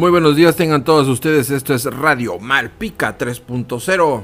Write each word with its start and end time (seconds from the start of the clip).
Muy 0.00 0.10
buenos 0.10 0.34
días 0.34 0.56
tengan 0.56 0.82
todos 0.82 1.08
ustedes, 1.08 1.50
esto 1.50 1.74
es 1.74 1.84
Radio 1.84 2.38
Malpica 2.38 3.18
3.0 3.18 4.22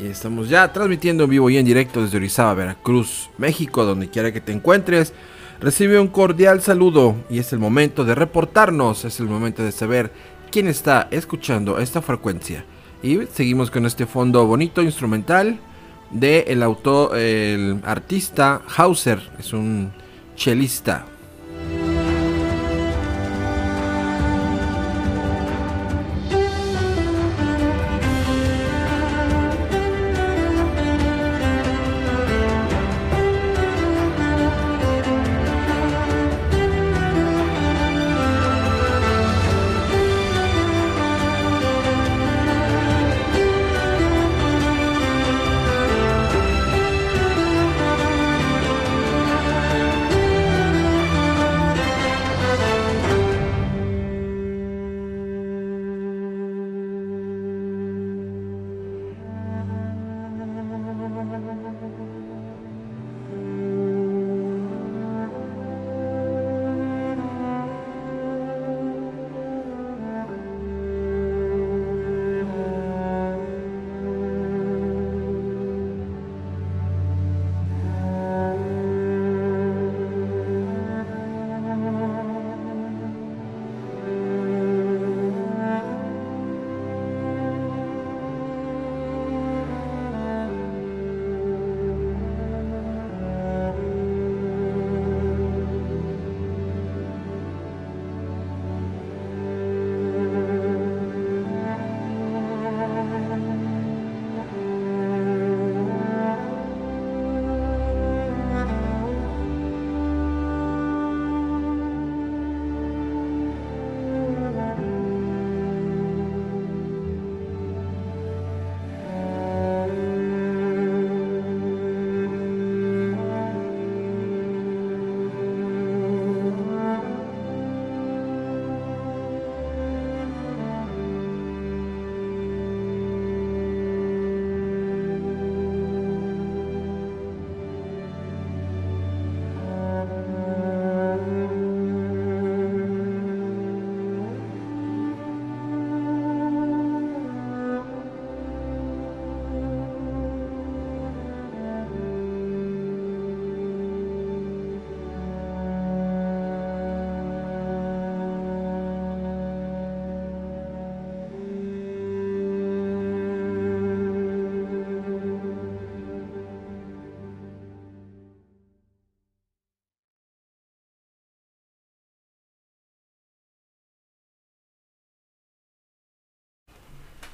y 0.00 0.06
estamos 0.06 0.48
ya 0.48 0.72
transmitiendo 0.72 1.24
en 1.24 1.30
vivo 1.30 1.50
y 1.50 1.58
en 1.58 1.66
directo 1.66 2.00
desde 2.00 2.16
Orizaba, 2.16 2.54
Veracruz, 2.54 3.28
México, 3.36 3.84
donde 3.84 4.08
quiera 4.08 4.32
que 4.32 4.40
te 4.40 4.52
encuentres. 4.52 5.12
Recibe 5.60 6.00
un 6.00 6.08
cordial 6.08 6.62
saludo 6.62 7.16
y 7.28 7.38
es 7.38 7.52
el 7.52 7.58
momento 7.58 8.06
de 8.06 8.14
reportarnos, 8.14 9.04
es 9.04 9.20
el 9.20 9.26
momento 9.26 9.62
de 9.62 9.72
saber 9.72 10.10
quién 10.50 10.68
está 10.68 11.06
escuchando 11.10 11.78
esta 11.78 12.00
frecuencia. 12.00 12.64
Y 13.02 13.26
seguimos 13.26 13.70
con 13.70 13.84
este 13.84 14.06
fondo 14.06 14.46
bonito 14.46 14.80
instrumental 14.80 15.60
de 16.12 16.58
autor, 16.62 17.18
el 17.18 17.82
artista 17.84 18.62
Hauser, 18.74 19.20
es 19.38 19.52
un 19.52 19.92
chelista. 20.34 21.04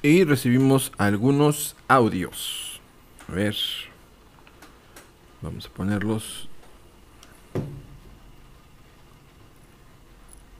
Y 0.07 0.23
recibimos 0.23 0.93
algunos 0.97 1.75
audios. 1.89 2.79
A 3.27 3.33
ver. 3.33 3.57
Vamos 5.41 5.65
a 5.65 5.69
ponerlos. 5.69 6.47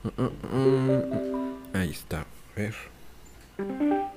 Uh, 0.04 0.10
uh, 0.20 0.30
uh, 0.54 1.56
Ahí 1.72 1.88
está. 1.88 2.20
A 2.20 2.26
ver. 2.56 2.74
Hola 3.56 4.12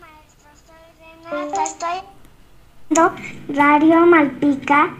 maestro, 0.00 0.48
soy 0.64 0.80
Renata, 1.28 1.64
estoy 1.64 1.98
Radio 3.48 4.06
Malpica. 4.06 4.94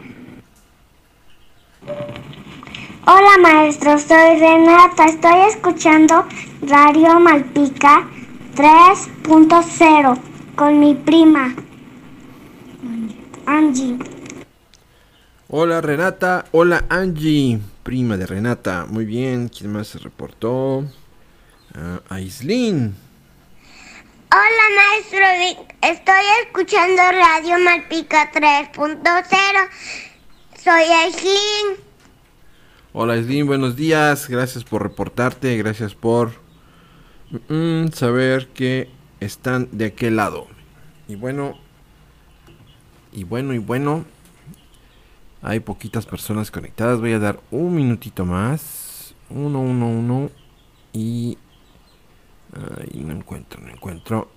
Hola 3.07 3.37
maestro, 3.41 3.97
soy 3.97 4.39
Renata, 4.39 5.07
estoy 5.07 5.39
escuchando 5.49 6.27
Radio 6.61 7.19
Malpica 7.19 8.07
3.0 8.55 10.19
con 10.55 10.79
mi 10.79 10.95
prima 10.95 11.53
Angie. 13.45 13.97
Hola 15.49 15.81
Renata, 15.81 16.45
hola 16.51 16.85
Angie, 16.87 17.59
prima 17.83 18.15
de 18.15 18.25
Renata. 18.25 18.85
Muy 18.89 19.03
bien, 19.03 19.49
¿quién 19.49 19.73
más 19.73 19.89
se 19.89 19.99
reportó? 19.99 20.77
Uh, 20.79 21.99
Aislin. 22.07 22.95
Hola 24.31 24.65
maestro, 24.75 25.67
estoy 25.81 26.23
escuchando 26.45 27.01
Radio 27.11 27.59
Malpica 27.59 28.31
3.0. 28.31 29.03
Soy 30.63 30.83
Aislin. 30.83 31.83
Hola 32.93 33.13
Aislin, 33.15 33.47
buenos 33.47 33.75
días. 33.75 34.29
Gracias 34.29 34.63
por 34.63 34.81
reportarte, 34.81 35.57
gracias 35.57 35.93
por 35.93 36.44
mm, 37.49 37.87
saber 37.93 38.47
que 38.49 38.89
están 39.19 39.69
de 39.71 39.85
aquel 39.85 40.15
lado. 40.15 40.47
Y 41.07 41.15
bueno, 41.15 41.57
y 43.11 43.23
bueno, 43.23 43.53
y 43.53 43.59
bueno. 43.59 44.05
Hay 45.41 45.59
poquitas 45.59 46.05
personas 46.05 46.49
conectadas. 46.49 46.99
Voy 46.99 47.13
a 47.13 47.19
dar 47.19 47.39
un 47.51 47.75
minutito 47.75 48.25
más. 48.25 49.13
Uno, 49.29 49.61
uno, 49.61 49.87
uno. 49.87 50.31
Y... 50.91 51.37
No 52.93 53.11
encuentro, 53.11 53.61
no 53.61 53.69
encuentro. 53.69 54.29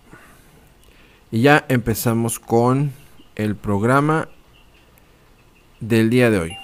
Y 1.30 1.42
ya 1.42 1.64
empezamos 1.68 2.38
con 2.38 2.92
el 3.36 3.54
programa 3.54 4.28
del 5.80 6.10
día 6.10 6.30
de 6.30 6.38
hoy. 6.40 6.56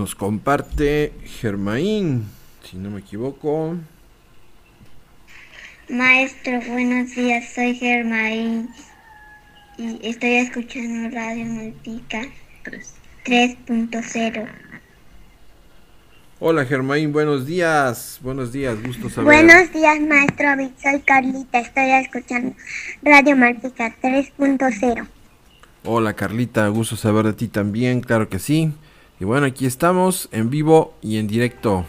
Nos 0.00 0.14
comparte 0.14 1.12
Germaín, 1.26 2.24
si 2.64 2.78
no 2.78 2.88
me 2.88 3.00
equivoco. 3.00 3.76
Maestro, 5.90 6.58
buenos 6.68 7.14
días, 7.14 7.52
soy 7.54 7.74
Germaín 7.74 8.70
y 9.76 10.00
estoy 10.02 10.36
escuchando 10.36 11.14
Radio 11.14 11.44
Malpica 11.44 12.22
3.0. 13.26 14.48
Hola 16.38 16.64
Germain, 16.64 17.12
buenos 17.12 17.44
días. 17.46 18.20
Buenos 18.22 18.54
días, 18.54 18.82
gusto 18.82 19.10
saber. 19.10 19.44
Buenos 19.44 19.70
días, 19.70 20.00
maestro 20.00 20.48
Soy 20.82 21.00
Carlita, 21.00 21.58
estoy 21.58 21.90
escuchando 21.90 22.54
Radio 23.02 23.36
Malpica 23.36 23.94
3.0. 24.00 25.06
Hola 25.84 26.14
Carlita, 26.14 26.66
gusto 26.68 26.96
saber 26.96 27.26
de 27.26 27.34
ti 27.34 27.48
también, 27.48 28.00
claro 28.00 28.30
que 28.30 28.38
sí. 28.38 28.72
Y 29.20 29.24
bueno, 29.24 29.44
aquí 29.44 29.66
estamos 29.66 30.30
en 30.32 30.48
vivo 30.48 30.94
y 31.02 31.18
en 31.18 31.26
directo. 31.26 31.84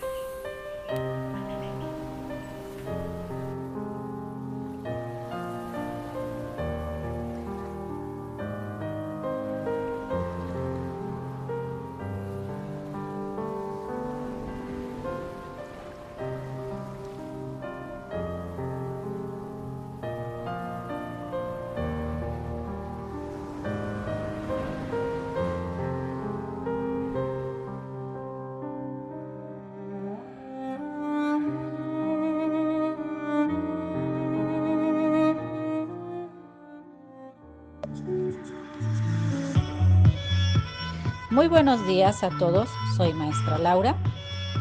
Buenos 41.72 41.88
días 41.88 42.22
a 42.22 42.30
todos, 42.32 42.68
soy 42.98 43.14
maestra 43.14 43.58
Laura. 43.58 43.96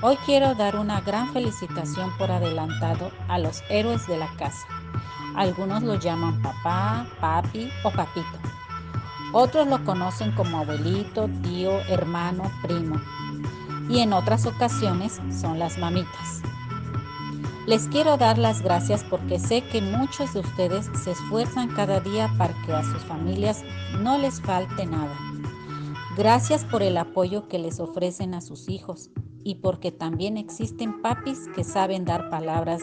Hoy 0.00 0.17
quiero 0.26 0.55
dar 0.55 0.76
una 0.76 1.00
gran 1.00 1.33
felicitación 1.33 2.17
por 2.17 2.31
adelantado 2.31 3.11
a 3.26 3.37
los 3.37 3.64
héroes 3.69 4.07
de 4.07 4.17
la 4.17 4.29
casa. 4.37 4.64
Algunos 5.35 5.83
lo 5.83 5.97
llaman 5.97 6.40
papá, 6.40 7.05
papi 7.21 7.69
o 7.83 7.90
papito. 7.90 8.38
Otros 9.33 9.67
lo 9.67 9.85
conocen 9.85 10.31
como 10.37 10.59
abuelito, 10.59 11.29
tío, 11.43 11.81
hermano, 11.88 12.45
primo. 12.62 13.00
Y 13.88 13.99
en 13.99 14.12
otras 14.12 14.47
ocasiones 14.47 15.21
son 15.33 15.59
las 15.59 15.79
mamitas. 15.79 16.43
Les 17.67 17.88
quiero 17.88 18.19
dar 18.19 18.38
las 18.38 18.62
gracias 18.62 19.02
porque 19.02 19.40
sé 19.40 19.62
que 19.62 19.83
muchos 19.83 20.33
de 20.33 20.40
ustedes 20.40 20.88
se 21.02 21.11
esfuerzan 21.11 21.75
cada 21.75 21.99
día 21.99 22.31
para 22.38 22.55
que 22.64 22.73
a 22.73 22.85
sus 22.85 23.02
familias 23.02 23.64
no 23.99 24.17
les 24.17 24.40
falte 24.40 24.87
nada. 24.87 25.29
Gracias 26.21 26.67
por 26.67 26.83
el 26.83 26.99
apoyo 26.99 27.49
que 27.49 27.59
les 27.59 27.81
ofrecen 27.81 28.35
a 28.35 28.43
sus 28.43 28.69
hijos 28.69 29.09
y 29.43 29.55
porque 29.55 29.91
también 29.91 30.37
existen 30.37 31.00
papis 31.00 31.49
que 31.57 31.65
saben 31.65 32.05
dar 32.05 32.29
palabras 32.29 32.83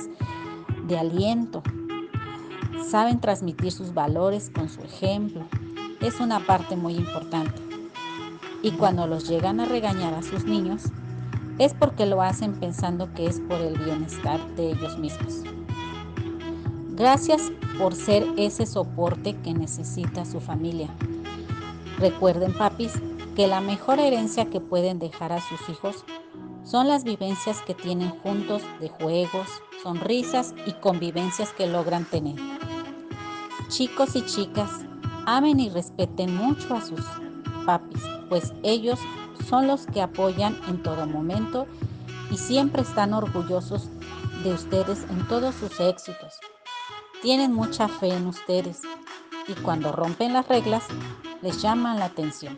de 0.87 0.97
aliento, 0.97 1.61
saben 2.89 3.21
transmitir 3.21 3.71
sus 3.71 3.93
valores 3.93 4.49
con 4.49 4.69
su 4.69 4.81
ejemplo. 4.81 5.45
Es 6.01 6.19
una 6.19 6.39
parte 6.47 6.75
muy 6.75 6.95
importante. 6.95 7.61
Y 8.63 8.71
cuando 8.71 9.05
los 9.05 9.29
llegan 9.29 9.59
a 9.59 9.65
regañar 9.65 10.15
a 10.15 10.23
sus 10.23 10.45
niños, 10.45 10.85
es 11.59 11.75
porque 11.75 12.07
lo 12.07 12.23
hacen 12.23 12.59
pensando 12.59 13.13
que 13.13 13.27
es 13.27 13.39
por 13.41 13.61
el 13.61 13.77
bienestar 13.77 14.39
de 14.55 14.71
ellos 14.71 14.97
mismos. 14.97 15.43
Gracias 16.95 17.51
por 17.77 17.93
ser 17.93 18.25
ese 18.35 18.65
soporte 18.65 19.35
que 19.43 19.53
necesita 19.53 20.25
su 20.25 20.39
familia. 20.39 20.89
Recuerden, 21.99 22.53
papis, 22.53 22.93
que 23.37 23.45
la 23.45 23.61
mejor 23.61 23.99
herencia 23.99 24.49
que 24.49 24.59
pueden 24.59 24.97
dejar 24.97 25.31
a 25.31 25.39
sus 25.39 25.69
hijos 25.69 26.03
son 26.63 26.87
las 26.87 27.03
vivencias 27.03 27.61
que 27.61 27.75
tienen 27.75 28.09
juntos 28.09 28.63
de 28.79 28.89
juegos, 28.89 29.47
sonrisas 29.83 30.55
y 30.65 30.71
convivencias 30.73 31.53
que 31.53 31.67
logran 31.67 32.05
tener. 32.05 32.35
Chicos 33.67 34.15
y 34.15 34.25
chicas, 34.25 34.71
amen 35.27 35.59
y 35.59 35.69
respeten 35.69 36.35
mucho 36.35 36.73
a 36.73 36.81
sus 36.81 37.05
papis, 37.63 38.01
pues 38.27 38.53
ellos 38.63 38.97
son 39.47 39.67
los 39.67 39.85
que 39.85 40.01
apoyan 40.01 40.59
en 40.67 40.81
todo 40.81 41.05
momento 41.05 41.67
y 42.31 42.37
siempre 42.37 42.81
están 42.81 43.13
orgullosos 43.13 43.87
de 44.43 44.53
ustedes 44.53 45.05
en 45.11 45.27
todos 45.27 45.53
sus 45.53 45.79
éxitos. 45.79 46.39
Tienen 47.21 47.53
mucha 47.53 47.87
fe 47.87 48.07
en 48.07 48.25
ustedes 48.25 48.81
y 49.47 49.53
cuando 49.61 49.91
rompen 49.91 50.33
las 50.33 50.47
reglas 50.47 50.85
les 51.43 51.61
llaman 51.61 51.99
la 51.99 52.05
atención. 52.05 52.57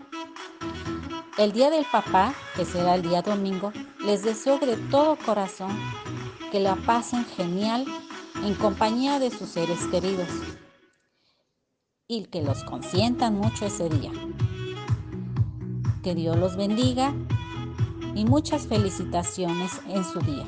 El 1.39 1.53
día 1.53 1.69
del 1.69 1.85
papá, 1.85 2.33
que 2.57 2.65
será 2.65 2.95
el 2.95 3.01
día 3.01 3.21
domingo, 3.21 3.71
les 4.05 4.23
deseo 4.23 4.59
de 4.59 4.75
todo 4.91 5.15
corazón 5.15 5.71
que 6.51 6.59
la 6.59 6.75
pasen 6.75 7.23
genial 7.23 7.85
en 8.43 8.55
compañía 8.55 9.19
de 9.19 9.31
sus 9.31 9.47
seres 9.47 9.79
queridos 9.89 10.27
y 12.09 12.25
que 12.25 12.41
los 12.41 12.65
consientan 12.65 13.35
mucho 13.35 13.67
ese 13.67 13.87
día. 13.87 14.11
Que 16.03 16.13
Dios 16.13 16.35
los 16.35 16.57
bendiga 16.57 17.13
y 18.15 18.25
muchas 18.25 18.67
felicitaciones 18.67 19.79
en 19.87 20.03
su 20.03 20.19
día. 20.19 20.45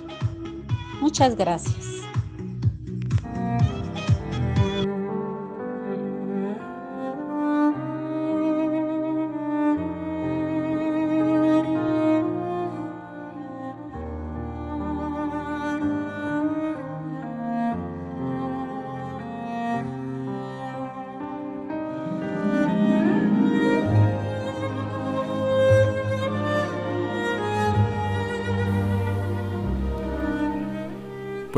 Muchas 0.99 1.37
gracias. 1.37 2.00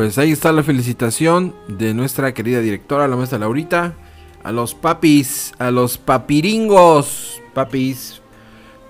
Pues 0.03 0.17
ahí 0.17 0.33
está 0.33 0.51
la 0.51 0.63
felicitación 0.63 1.55
de 1.69 1.93
nuestra 1.93 2.33
querida 2.33 2.59
directora, 2.59 3.07
la 3.07 3.15
maestra 3.15 3.39
Laurita. 3.39 3.93
A 4.43 4.51
los 4.51 4.75
papis, 4.75 5.53
a 5.59 5.71
los 5.71 5.97
papiringos, 5.97 7.41
papis. 7.53 8.21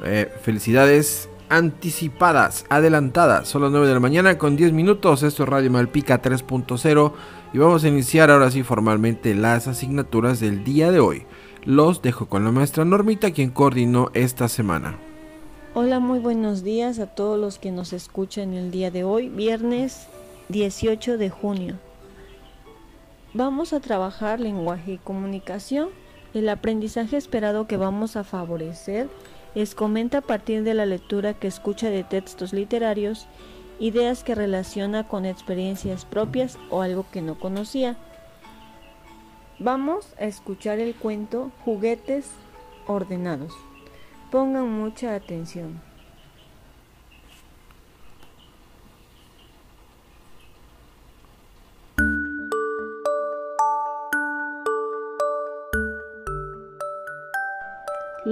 Eh, 0.04 0.34
felicidades 0.42 1.30
anticipadas, 1.50 2.66
adelantadas. 2.68 3.48
Son 3.48 3.62
las 3.62 3.70
9 3.70 3.86
de 3.86 3.94
la 3.94 4.00
mañana 4.00 4.40
con 4.40 4.56
10 4.56 4.74
minutos. 4.74 5.22
Esto 5.22 5.44
es 5.44 5.50
Radio 5.50 5.70
Malpica 5.70 6.20
3.0. 6.20 7.14
Y 7.54 7.60
vamos 7.60 7.84
a 7.84 7.90
iniciar 7.90 8.32
ahora 8.32 8.50
sí 8.50 8.64
formalmente 8.64 9.36
las 9.36 9.68
asignaturas 9.68 10.40
del 10.40 10.64
día 10.64 10.92
de 10.92 11.00
hoy. 11.00 11.28
Los 11.64 12.02
dejo 12.02 12.26
con 12.26 12.44
la 12.44 12.52
maestra 12.52 12.86
Normita, 12.86 13.30
quien 13.30 13.52
coordinó 13.52 14.10
esta 14.16 14.48
semana. 14.48 14.98
Hola, 15.76 16.00
muy 16.00 16.18
buenos 16.18 16.64
días 16.64 16.98
a 16.98 17.06
todos 17.06 17.40
los 17.40 17.60
que 17.60 17.72
nos 17.72 17.94
escuchan 17.94 18.56
el 18.56 18.72
día 18.72 18.90
de 18.90 19.04
hoy, 19.04 19.30
viernes 19.30 20.08
18 20.50 21.18
de 21.18 21.30
junio. 21.30 21.80
Vamos 23.34 23.74
a 23.74 23.80
trabajar 23.80 24.40
lenguaje 24.40 24.94
y 24.94 24.98
comunicación. 24.98 25.90
El 26.34 26.50
aprendizaje 26.50 27.18
esperado 27.18 27.68
que 27.68 27.78
vamos 27.78 28.16
a 28.16 28.24
favorecer 28.24 29.10
es 29.56 29.74
comenta 29.74 30.20
a 30.20 30.22
partir 30.22 30.64
de 30.64 30.74
la 30.74 30.86
lectura 30.86 31.34
que 31.34 31.48
escucha 31.48 31.90
de 31.90 32.04
textos 32.04 32.54
literarios, 32.54 33.28
ideas 33.80 34.24
que 34.24 34.36
relaciona 34.36 35.08
con 35.08 35.26
experiencias 35.26 36.06
propias 36.06 36.58
o 36.70 36.82
algo 36.82 37.06
que 37.12 37.22
no 37.22 37.40
conocía. 37.40 37.98
Vamos 39.60 40.14
a 40.20 40.26
escuchar 40.26 40.80
el 40.80 40.94
cuento 40.94 41.52
Juguetes 41.64 42.30
ordenados. 42.88 43.54
Pongan 44.32 44.70
mucha 44.70 45.16
atención. 45.16 45.93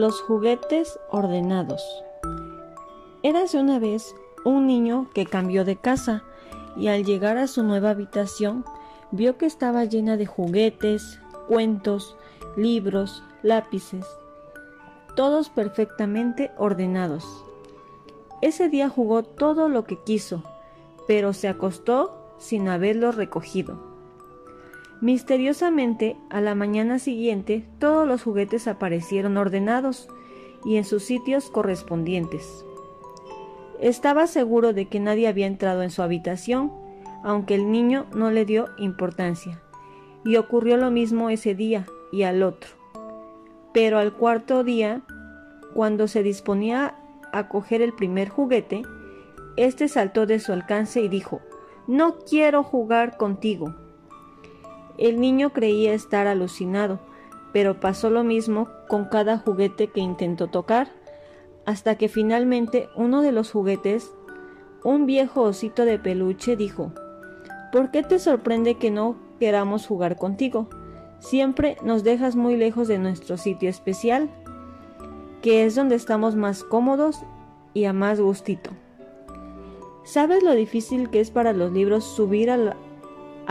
Los 0.02 0.20
juguetes 0.20 1.00
ordenados. 1.12 2.04
Érase 3.22 3.60
una 3.60 3.78
vez 3.78 4.16
un 4.44 4.66
niño 4.66 5.12
que 5.14 5.28
cambió 5.28 5.64
de 5.64 5.76
casa 5.76 6.24
y 6.76 6.88
al 6.88 7.06
llegar 7.06 7.38
a 7.38 7.46
su 7.46 7.62
nueva 7.62 7.92
habitación 7.92 8.66
vio 9.12 9.38
que 9.38 9.46
estaba 9.46 9.86
llena 9.86 10.18
de 10.18 10.26
juguetes, 10.26 11.20
cuentos, 11.48 12.18
libros, 12.58 13.22
lápices, 13.44 14.08
todos 15.16 15.50
perfectamente 15.50 16.50
ordenados. 16.58 17.24
Ese 18.42 18.70
día 18.70 18.90
jugó 18.90 19.22
todo 19.22 19.70
lo 19.70 19.84
que 19.84 20.00
quiso, 20.00 20.42
pero 21.08 21.32
se 21.32 21.48
acostó 21.48 22.34
sin 22.40 22.70
haberlo 22.70 23.12
recogido. 23.12 23.91
Misteriosamente, 25.02 26.16
a 26.30 26.42
la 26.42 26.54
mañana 26.54 27.00
siguiente, 27.00 27.66
todos 27.80 28.08
los 28.08 28.22
juguetes 28.22 28.68
aparecieron 28.68 29.36
ordenados 29.36 30.08
y 30.64 30.78
en 30.78 30.86
sus 30.86 31.04
sitios 31.04 31.50
correspondientes. 31.50 32.64
Estaba 33.80 34.28
seguro 34.28 34.74
de 34.74 34.88
que 34.88 35.00
nadie 35.00 35.28
había 35.28 35.48
entrado 35.48 35.82
en 35.82 35.90
su 35.90 36.04
habitación, 36.04 36.72
aunque 37.24 37.56
el 37.56 37.72
niño 37.72 38.06
no 38.14 38.30
le 38.30 38.46
dio 38.46 38.68
importancia. 38.78 39.60
Y 40.24 40.36
ocurrió 40.36 40.78
lo 40.78 40.92
mismo 40.92 41.32
ese 41.32 41.56
día 41.56 41.88
y 42.12 42.22
al 42.22 42.44
otro. 42.44 42.70
Pero 43.74 43.98
al 43.98 44.14
cuarto 44.14 44.64
día, 44.64 45.02
cuando 45.74 46.08
se 46.08 46.22
disponía 46.22 46.94
a 47.34 47.48
coger 47.48 47.82
el 47.82 47.94
primer 47.94 48.30
juguete, 48.30 48.84
éste 49.56 49.88
saltó 49.88 50.28
de 50.28 50.40
su 50.40 50.54
alcance 50.54 51.02
y 51.02 51.08
dijo, 51.08 51.42
No 51.88 52.20
quiero 52.20 52.62
jugar 52.62 53.18
contigo. 53.18 53.74
El 54.98 55.20
niño 55.20 55.52
creía 55.52 55.94
estar 55.94 56.28
alucinado, 56.28 57.00
pero 57.54 57.80
pasó 57.80 58.10
lo 58.10 58.24
mismo 58.24 58.70
con 58.88 59.06
cada 59.06 59.38
juguete 59.38 59.88
que 59.88 60.00
intentó 60.00 60.48
tocar, 60.48 60.92
hasta 61.66 61.96
que 61.96 62.08
finalmente 62.08 62.90
uno 62.96 63.22
de 63.22 63.32
los 63.32 63.52
juguetes, 63.52 64.12
un 64.84 65.06
viejo 65.06 65.42
osito 65.42 65.86
de 65.86 66.00
peluche, 66.00 66.56
dijo, 66.56 66.92
¿Por 67.72 67.92
qué 67.92 68.04
te 68.04 68.20
sorprende 68.20 68.76
que 68.76 68.92
no 68.92 69.16
queramos 69.40 69.88
jugar 69.88 70.18
contigo? 70.18 70.68
Siempre 71.20 71.78
nos 71.84 72.04
dejas 72.04 72.36
muy 72.36 72.58
lejos 72.58 72.88
de 72.88 72.98
nuestro 72.98 73.38
sitio 73.38 73.70
especial, 73.70 74.30
que 75.42 75.66
es 75.66 75.76
donde 75.76 75.96
estamos 75.96 76.36
más 76.36 76.64
cómodos 76.64 77.20
y 77.74 77.86
a 77.86 77.94
más 77.94 78.20
gustito. 78.20 78.72
¿Sabes 80.04 80.44
lo 80.44 80.54
difícil 80.54 81.10
que 81.10 81.20
es 81.20 81.32
para 81.32 81.54
los 81.54 81.72
libros 81.72 82.04
subir 82.04 82.50
a, 82.50 82.58
la, 82.58 82.76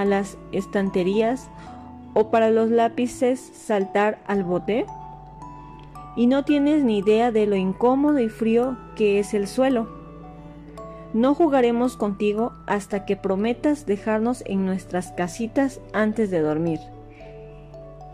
a 0.01 0.05
las 0.07 0.39
estanterías 0.51 1.51
o 2.15 2.31
para 2.31 2.51
los 2.51 2.71
lápices 2.71 3.39
saltar 3.39 4.19
al 4.27 4.45
bote? 4.45 4.87
Y 6.17 6.27
no 6.27 6.45
tienes 6.45 6.83
ni 6.83 6.99
idea 6.99 7.31
de 7.31 7.47
lo 7.47 7.55
incómodo 7.55 8.19
y 8.19 8.29
frío 8.29 8.79
que 8.97 9.19
es 9.19 9.35
el 9.35 9.47
suelo. 9.47 9.89
No 11.13 11.35
jugaremos 11.35 11.97
contigo 11.97 12.53
hasta 12.67 13.05
que 13.05 13.17
prometas 13.17 13.85
dejarnos 13.85 14.43
en 14.47 14.65
nuestras 14.65 15.13
casitas 15.13 15.81
antes 15.93 16.31
de 16.31 16.41
dormir. 16.41 16.81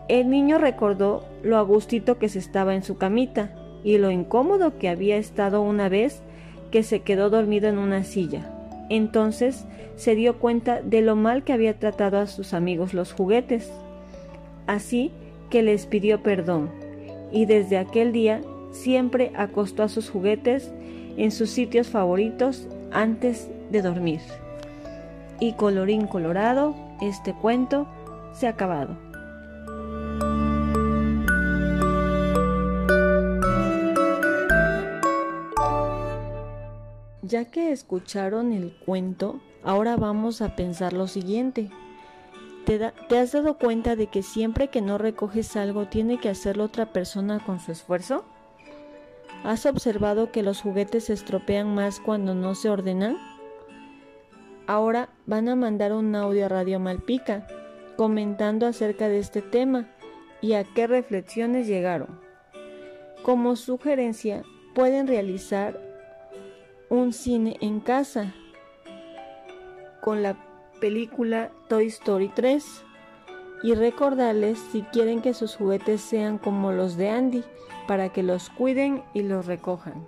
El 0.09 0.29
niño 0.29 0.57
recordó 0.57 1.23
lo 1.41 1.57
agustito 1.57 2.17
que 2.17 2.27
se 2.27 2.39
estaba 2.39 2.75
en 2.75 2.83
su 2.83 2.97
camita 2.97 3.55
y 3.83 3.97
lo 3.97 4.11
incómodo 4.11 4.77
que 4.77 4.89
había 4.89 5.17
estado 5.17 5.61
una 5.61 5.89
vez 5.89 6.21
que 6.71 6.83
se 6.83 7.01
quedó 7.01 7.29
dormido 7.29 7.69
en 7.69 7.77
una 7.77 8.03
silla. 8.03 8.56
Entonces 8.89 9.65
se 9.95 10.15
dio 10.15 10.39
cuenta 10.39 10.81
de 10.81 11.01
lo 11.01 11.15
mal 11.15 11.43
que 11.43 11.53
había 11.53 11.77
tratado 11.77 12.19
a 12.19 12.27
sus 12.27 12.53
amigos 12.53 12.93
los 12.93 13.13
juguetes. 13.13 13.71
Así 14.65 15.11
que 15.49 15.61
les 15.61 15.85
pidió 15.85 16.21
perdón 16.23 16.69
y 17.31 17.45
desde 17.45 17.77
aquel 17.77 18.11
día 18.11 18.41
siempre 18.71 19.31
acostó 19.35 19.83
a 19.83 19.89
sus 19.89 20.09
juguetes 20.09 20.71
en 21.17 21.31
sus 21.31 21.49
sitios 21.49 21.87
favoritos 21.87 22.67
antes 22.91 23.49
de 23.71 23.81
dormir. 23.81 24.21
Y 25.39 25.53
colorín 25.53 26.07
colorado, 26.07 26.75
este 27.01 27.33
cuento 27.33 27.87
se 28.33 28.47
ha 28.47 28.51
acabado. 28.51 29.06
Ya 37.27 37.43
que 37.43 37.73
escucharon 37.73 38.53
el 38.53 38.73
cuento, 38.73 39.41
ahora 39.61 39.97
vamos 39.97 40.41
a 40.41 40.55
pensar 40.55 40.93
lo 40.93 41.07
siguiente. 41.07 41.69
¿Te, 42.65 42.79
¿Te, 43.09 43.17
has 43.17 43.33
dado 43.33 43.57
cuenta 43.57 43.97
de 43.97 44.07
que 44.07 44.23
siempre 44.23 44.69
que 44.69 44.81
no 44.81 44.97
recoges 44.97 45.57
algo 45.57 45.87
tiene 45.87 46.21
que 46.21 46.29
hacerlo 46.29 46.63
otra 46.63 46.93
persona 46.93 47.43
con 47.45 47.59
su 47.59 47.73
esfuerzo? 47.73 48.23
¿Has 49.43 49.65
observado 49.65 50.31
que 50.31 50.41
los 50.41 50.61
juguetes 50.61 51.05
se 51.05 51.13
estropean 51.13 51.75
más 51.75 51.99
cuando 51.99 52.33
no 52.33 52.55
se 52.55 52.69
ordenan? 52.69 53.17
Ahora 54.65 55.09
van 55.25 55.49
a 55.49 55.57
mandar 55.57 55.91
un 55.91 56.15
audio 56.15 56.45
a 56.45 56.49
Radio 56.49 56.79
Malpica 56.79 57.45
comentando 57.97 58.67
acerca 58.67 59.09
de 59.09 59.19
este 59.19 59.41
tema 59.41 59.89
y 60.39 60.53
a 60.53 60.63
qué 60.63 60.87
reflexiones 60.87 61.67
llegaron. 61.67 62.21
Como 63.21 63.57
sugerencia, 63.57 64.43
pueden 64.73 65.07
realizar 65.07 65.86
un 66.89 67.13
cine 67.13 67.57
en 67.61 67.79
casa 67.79 68.33
con 70.01 70.23
la 70.23 70.37
película 70.79 71.51
Toy 71.67 71.87
Story 71.87 72.29
3 72.29 72.83
y 73.63 73.73
recordarles 73.73 74.59
si 74.71 74.83
quieren 74.83 75.21
que 75.21 75.33
sus 75.33 75.55
juguetes 75.55 76.01
sean 76.01 76.37
como 76.37 76.71
los 76.71 76.95
de 76.95 77.09
Andy 77.09 77.43
para 77.87 78.09
que 78.09 78.23
los 78.23 78.49
cuiden 78.49 79.03
y 79.13 79.23
los 79.23 79.45
recojan. 79.45 80.07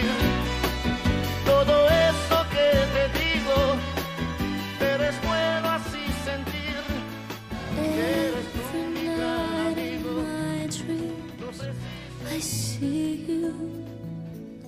I 12.33 12.39
see 12.39 13.25
you, 13.27 13.53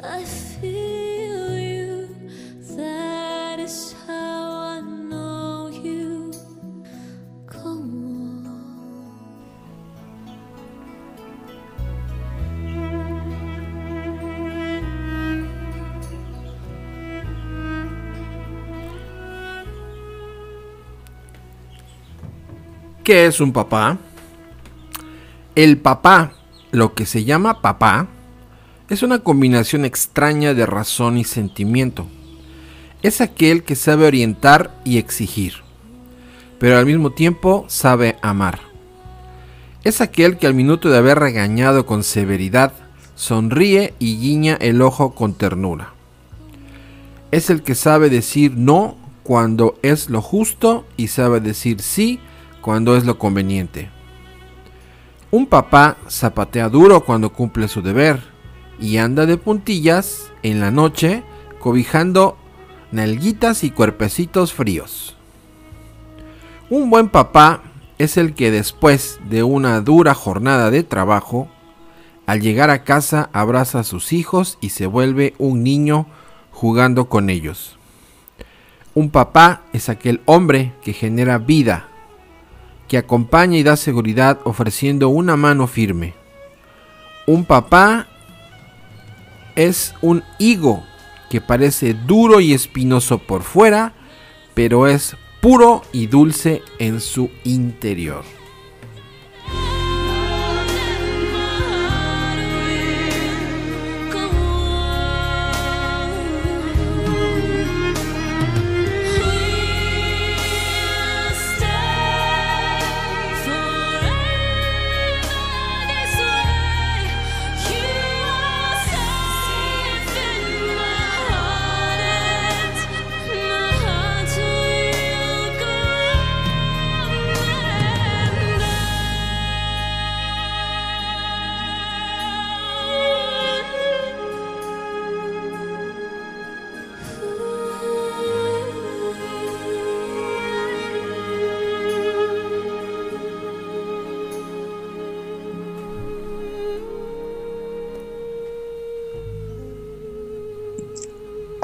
I 0.04 0.26
feel 0.26 1.60
you. 1.60 1.84
¿Qué 23.04 23.26
es 23.26 23.42
un 23.42 23.52
papá? 23.52 23.98
El 25.56 25.78
papá, 25.78 26.32
lo 26.74 26.96
que 26.96 27.06
se 27.06 27.24
llama 27.24 27.62
papá, 27.62 28.08
es 28.90 29.04
una 29.04 29.20
combinación 29.20 29.86
extraña 29.86 30.56
de 30.56 30.66
razón 30.66 31.18
y 31.18 31.24
sentimiento. 31.24 32.08
Es 33.04 33.22
aquel 33.22 33.64
que 33.64 33.76
sabe 33.76 34.08
orientar 34.08 34.76
y 34.84 34.98
exigir, 34.98 35.54
pero 36.60 36.78
al 36.78 36.88
mismo 36.88 37.12
tiempo 37.12 37.66
sabe 37.70 38.18
amar. 38.24 38.60
Es 39.84 40.02
aquel 40.02 40.38
que 40.38 40.48
al 40.48 40.56
minuto 40.56 40.90
de 40.90 40.98
haber 40.98 41.20
regañado 41.20 41.86
con 41.86 42.04
severidad, 42.04 42.74
sonríe 43.16 43.94
y 44.00 44.18
guiña 44.18 44.58
el 44.60 44.82
ojo 44.82 45.14
con 45.14 45.36
ternura. 45.36 45.94
Es 47.32 47.52
el 47.52 47.62
que 47.62 47.76
sabe 47.76 48.10
decir 48.10 48.54
no 48.58 48.98
cuando 49.22 49.78
es 49.84 50.10
lo 50.10 50.22
justo 50.22 50.86
y 50.98 51.10
sabe 51.10 51.40
decir 51.40 51.82
sí 51.82 52.20
cuando 52.62 52.98
es 52.98 53.06
lo 53.06 53.20
conveniente. 53.20 53.92
Un 55.34 55.48
papá 55.48 55.98
zapatea 56.08 56.70
duro 56.70 57.04
cuando 57.04 57.34
cumple 57.34 57.68
su 57.68 57.82
deber 57.82 58.22
y 58.80 58.98
anda 58.98 59.26
de 59.26 59.38
puntillas 59.38 60.32
en 60.44 60.60
la 60.60 60.70
noche 60.70 61.24
cobijando 61.58 62.38
nalguitas 62.92 63.64
y 63.64 63.72
cuerpecitos 63.72 64.54
fríos. 64.54 65.18
Un 66.70 66.92
buen 66.92 67.10
papá 67.10 67.64
es 67.98 68.18
el 68.18 68.36
que 68.36 68.52
después 68.52 69.20
de 69.28 69.42
una 69.42 69.82
dura 69.82 70.14
jornada 70.14 70.70
de 70.70 70.84
trabajo, 70.84 71.48
al 72.28 72.40
llegar 72.40 72.70
a 72.70 72.84
casa 72.84 73.32
abraza 73.34 73.80
a 73.80 73.84
sus 73.84 74.14
hijos 74.14 74.60
y 74.62 74.70
se 74.70 74.86
vuelve 74.86 75.34
un 75.40 75.64
niño 75.64 76.06
jugando 76.52 77.10
con 77.10 77.32
ellos. 77.32 77.80
Un 78.94 79.10
papá 79.10 79.64
es 79.74 79.90
aquel 79.90 80.22
hombre 80.26 80.74
que 80.84 80.94
genera 80.94 81.40
vida, 81.40 81.88
que 82.94 83.00
acompaña 83.00 83.58
y 83.58 83.64
da 83.64 83.76
seguridad 83.76 84.38
ofreciendo 84.44 85.10
una 85.10 85.36
mano 85.36 85.66
firme. 85.66 86.14
Un 87.26 87.44
papá 87.44 88.06
es 89.56 89.96
un 90.04 90.24
higo 90.38 90.84
que 91.32 91.42
parece 91.42 91.96
duro 91.96 92.40
y 92.40 92.54
espinoso 92.54 93.18
por 93.18 93.42
fuera, 93.42 93.94
pero 94.54 94.86
es 94.86 95.18
puro 95.42 95.82
y 95.92 96.06
dulce 96.06 96.62
en 96.78 97.02
su 97.02 97.32
interior. 97.44 98.26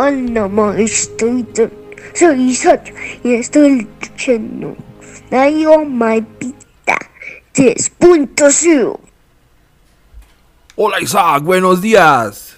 Hola 0.10 0.48
maestro, 0.48 1.30
soy 2.16 2.50
Isaac 2.50 2.96
y 3.24 3.36
estoy 3.36 3.88
escuchando 4.02 4.76
Radio 5.30 5.86
Maipita 5.86 6.98
3.0. 7.54 9.00
Hola 10.78 11.00
Isaac, 11.00 11.44
buenos 11.44 11.80
días. 11.80 12.58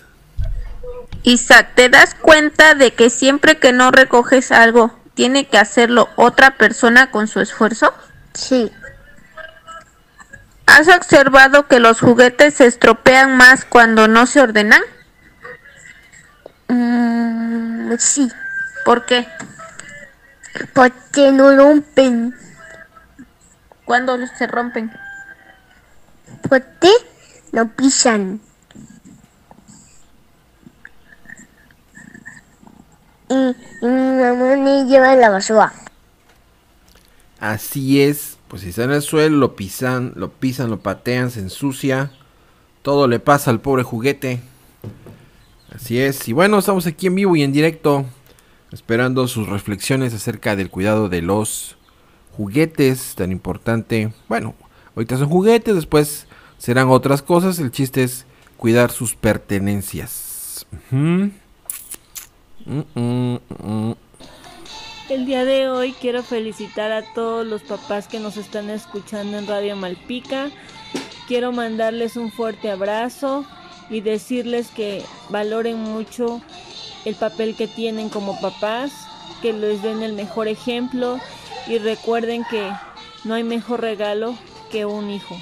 Isaac, 1.23 1.71
¿te 1.75 1.89
das 1.89 2.15
cuenta 2.15 2.73
de 2.73 2.93
que 2.93 3.09
siempre 3.09 3.57
que 3.57 3.73
no 3.73 3.91
recoges 3.91 4.53
algo, 4.53 4.97
tiene 5.13 5.45
que 5.45 5.57
hacerlo 5.57 6.07
otra 6.15 6.55
persona 6.55 7.11
con 7.11 7.27
su 7.27 7.41
esfuerzo? 7.41 7.93
Sí, 8.33 8.71
¿Has 10.67 10.87
observado 10.87 11.67
que 11.67 11.81
los 11.81 11.99
juguetes 11.99 12.53
se 12.53 12.65
estropean 12.65 13.35
más 13.35 13.65
cuando 13.65 14.07
no 14.07 14.25
se 14.25 14.39
ordenan? 14.39 14.81
mm, 16.69 17.20
sí, 17.99 18.31
¿Por 18.85 19.05
qué? 19.05 19.27
porque 20.73 21.31
no 21.31 21.55
rompen, 21.55 22.35
¿Cuándo 23.85 24.17
se 24.37 24.47
rompen? 24.47 24.91
porque 26.49 26.89
no 27.51 27.69
pisan. 27.69 28.41
Y, 33.29 33.33
y 33.33 33.85
mi 33.85 34.21
mamá 34.21 34.55
me 34.57 34.85
lleva 34.85 35.15
la 35.15 35.29
basura. 35.29 35.71
Así 37.39 38.01
es, 38.01 38.37
pues 38.47 38.61
si 38.61 38.69
está 38.69 38.83
en 38.83 38.91
el 38.91 39.01
suelo, 39.01 39.37
lo 39.37 39.55
pisan, 39.55 40.13
lo 40.15 40.31
pisan, 40.31 40.69
lo 40.69 40.79
patean, 40.81 41.31
se 41.31 41.39
ensucia. 41.39 42.11
Todo 42.83 43.07
le 43.07 43.19
pasa 43.19 43.51
al 43.51 43.61
pobre 43.61 43.83
juguete. 43.83 44.41
Así 45.73 45.99
es. 45.99 46.27
Y 46.27 46.33
bueno, 46.33 46.59
estamos 46.59 46.85
aquí 46.85 47.07
en 47.07 47.15
vivo 47.15 47.35
y 47.35 47.43
en 47.43 47.53
directo. 47.53 48.05
Esperando 48.71 49.27
sus 49.27 49.47
reflexiones 49.47 50.13
acerca 50.13 50.55
del 50.55 50.69
cuidado 50.69 51.09
de 51.09 51.21
los 51.21 51.77
juguetes. 52.35 53.15
Tan 53.15 53.31
importante. 53.31 54.13
Bueno, 54.27 54.53
ahorita 54.95 55.17
son 55.17 55.29
juguetes, 55.29 55.75
después 55.75 56.27
serán 56.57 56.89
otras 56.89 57.21
cosas. 57.21 57.59
El 57.59 57.71
chiste 57.71 58.03
es 58.03 58.25
cuidar 58.57 58.91
sus 58.91 59.15
pertenencias. 59.15 60.65
Mm, 60.89 61.29
mm, 62.65 62.81
mm. 62.95 63.93
El 65.09 65.25
día 65.25 65.43
de 65.43 65.69
hoy 65.69 65.93
quiero 65.93 66.23
felicitar 66.23 66.91
a 66.91 67.13
todos 67.13 67.45
los 67.45 67.63
papás 67.63 68.07
que 68.07 68.19
nos 68.19 68.37
están 68.37 68.69
escuchando 68.69 69.37
en 69.37 69.47
Radio 69.47 69.75
Malpica. 69.75 70.49
Quiero 71.27 71.51
mandarles 71.51 72.17
un 72.17 72.31
fuerte 72.31 72.69
abrazo 72.69 73.45
y 73.91 73.99
decirles 73.99 74.69
que 74.69 75.03
valoren 75.29 75.77
mucho 75.77 76.41
el 77.05 77.13
papel 77.15 77.55
que 77.55 77.67
tienen 77.67 78.09
como 78.09 78.39
papás, 78.39 78.91
que 79.41 79.53
les 79.53 79.83
den 79.83 80.01
el 80.01 80.13
mejor 80.13 80.47
ejemplo 80.47 81.19
y 81.67 81.77
recuerden 81.77 82.43
que 82.49 82.71
no 83.25 83.33
hay 83.33 83.43
mejor 83.43 83.81
regalo 83.81 84.35
que 84.71 84.85
un 84.85 85.11
hijo. 85.11 85.37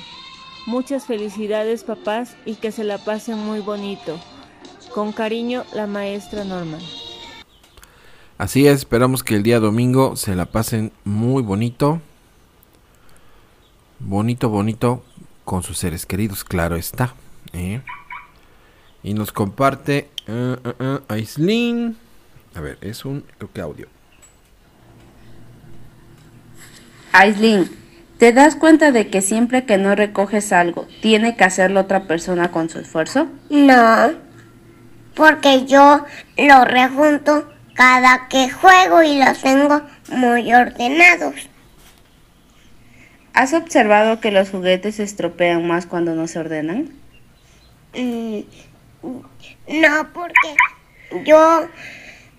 Muchas 0.65 1.05
felicidades 1.05 1.83
papás 1.83 2.35
y 2.45 2.55
que 2.55 2.71
se 2.71 2.83
la 2.83 2.97
pasen 2.97 3.37
muy 3.37 3.59
bonito. 3.59 4.19
Con 4.93 5.11
cariño, 5.11 5.63
la 5.73 5.85
maestra 5.85 6.43
Norma. 6.43 6.79
Así 8.39 8.67
es, 8.67 8.79
esperamos 8.79 9.23
que 9.23 9.35
el 9.35 9.43
día 9.43 9.59
domingo 9.59 10.15
se 10.15 10.35
la 10.35 10.45
pasen 10.45 10.91
muy 11.03 11.43
bonito. 11.43 12.01
Bonito, 13.99 14.49
bonito 14.49 15.03
con 15.45 15.61
sus 15.61 15.77
seres 15.77 16.05
queridos, 16.05 16.43
claro 16.43 16.75
está. 16.75 17.13
¿eh? 17.53 17.81
Y 19.03 19.13
nos 19.13 19.31
comparte 19.31 20.09
uh, 20.27 20.83
uh, 20.83 20.99
Aislin. 21.07 21.97
A 22.55 22.61
ver, 22.61 22.77
es 22.81 23.05
un, 23.05 23.23
creo 23.37 23.53
que 23.53 23.61
audio. 23.61 23.87
Aislin, 27.11 27.69
¿te 28.17 28.33
das 28.33 28.55
cuenta 28.55 28.91
de 28.91 29.07
que 29.09 29.21
siempre 29.21 29.65
que 29.65 29.77
no 29.77 29.95
recoges 29.95 30.51
algo, 30.51 30.87
tiene 31.01 31.35
que 31.35 31.43
hacerlo 31.43 31.81
otra 31.81 32.03
persona 32.03 32.51
con 32.51 32.69
su 32.69 32.79
esfuerzo? 32.79 33.27
No, 33.49 34.11
porque 35.15 35.65
yo 35.65 36.05
lo 36.37 36.65
rejunto 36.65 37.49
cada 37.73 38.27
que 38.27 38.49
juego 38.49 39.01
y 39.03 39.17
los 39.17 39.41
tengo 39.41 39.81
muy 40.09 40.53
ordenados. 40.53 41.49
¿Has 43.33 43.53
observado 43.53 44.19
que 44.19 44.31
los 44.31 44.49
juguetes 44.49 44.95
se 44.95 45.03
estropean 45.03 45.65
más 45.65 45.85
cuando 45.85 46.13
no 46.13 46.27
se 46.27 46.39
ordenan? 46.39 46.89
Mm, 47.95 48.39
no, 49.01 50.13
porque 50.13 50.55
yo 51.25 51.67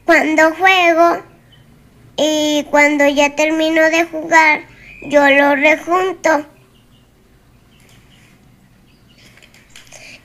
cuando 0.04 0.54
juego 0.54 1.22
y 2.16 2.66
cuando 2.70 3.08
ya 3.08 3.34
termino 3.34 3.82
de 3.90 4.04
jugar, 4.04 4.62
yo 5.02 5.28
lo 5.28 5.56
rejunto. 5.56 6.46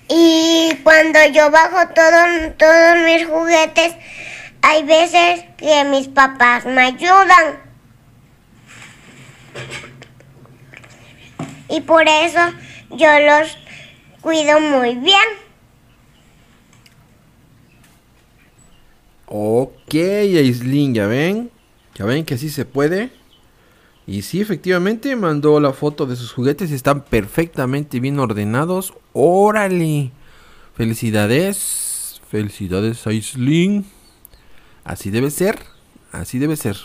Y 0.07 0.77
cuando 0.83 1.19
yo 1.31 1.49
bajo 1.51 1.87
todo, 1.93 2.51
todos 2.57 2.97
mis 3.05 3.25
juguetes, 3.25 3.95
hay 4.61 4.83
veces 4.83 5.45
que 5.57 5.83
mis 5.85 6.07
papás 6.07 6.65
me 6.65 6.81
ayudan. 6.81 7.59
Y 11.69 11.81
por 11.81 12.07
eso 12.07 12.39
yo 12.91 13.19
los 13.19 13.57
cuido 14.21 14.59
muy 14.59 14.95
bien. 14.95 15.44
Ok, 19.27 19.93
Aislin, 19.93 20.93
ya 20.93 21.07
ven. 21.07 21.51
Ya 21.95 22.05
ven 22.05 22.25
que 22.25 22.37
sí 22.37 22.49
se 22.49 22.65
puede. 22.65 23.11
Y 24.07 24.21
sí, 24.21 24.41
efectivamente, 24.41 25.15
mandó 25.15 25.59
la 25.59 25.73
foto 25.73 26.05
de 26.05 26.15
sus 26.15 26.31
juguetes. 26.31 26.71
Están 26.71 27.03
perfectamente 27.03 27.99
bien 27.99 28.19
ordenados. 28.19 28.93
Órale. 29.13 30.11
Felicidades. 30.75 32.21
Felicidades, 32.29 33.07
Aislin. 33.07 33.85
Así 34.83 35.09
debe 35.09 35.31
ser. 35.31 35.59
Así 36.11 36.37
debe 36.37 36.55
ser. 36.55 36.77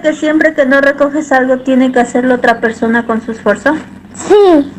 Que 0.00 0.14
siempre 0.14 0.54
que 0.54 0.66
no 0.66 0.80
recoges 0.80 1.32
algo 1.32 1.58
tiene 1.58 1.92
que 1.92 2.00
hacerlo 2.00 2.34
otra 2.34 2.60
persona 2.60 3.06
con 3.06 3.22
su 3.22 3.32
esfuerzo? 3.32 3.74
Sí. 4.14 4.72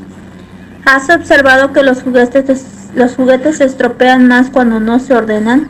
¿Has 0.86 1.10
observado 1.10 1.73
que 1.73 1.84
los 1.84 2.01
juguetes, 2.03 2.89
los 2.95 3.15
juguetes 3.15 3.57
se 3.57 3.65
estropean 3.65 4.27
más 4.27 4.49
cuando 4.49 4.79
no 4.79 4.99
se 4.99 5.13
ordenan? 5.13 5.69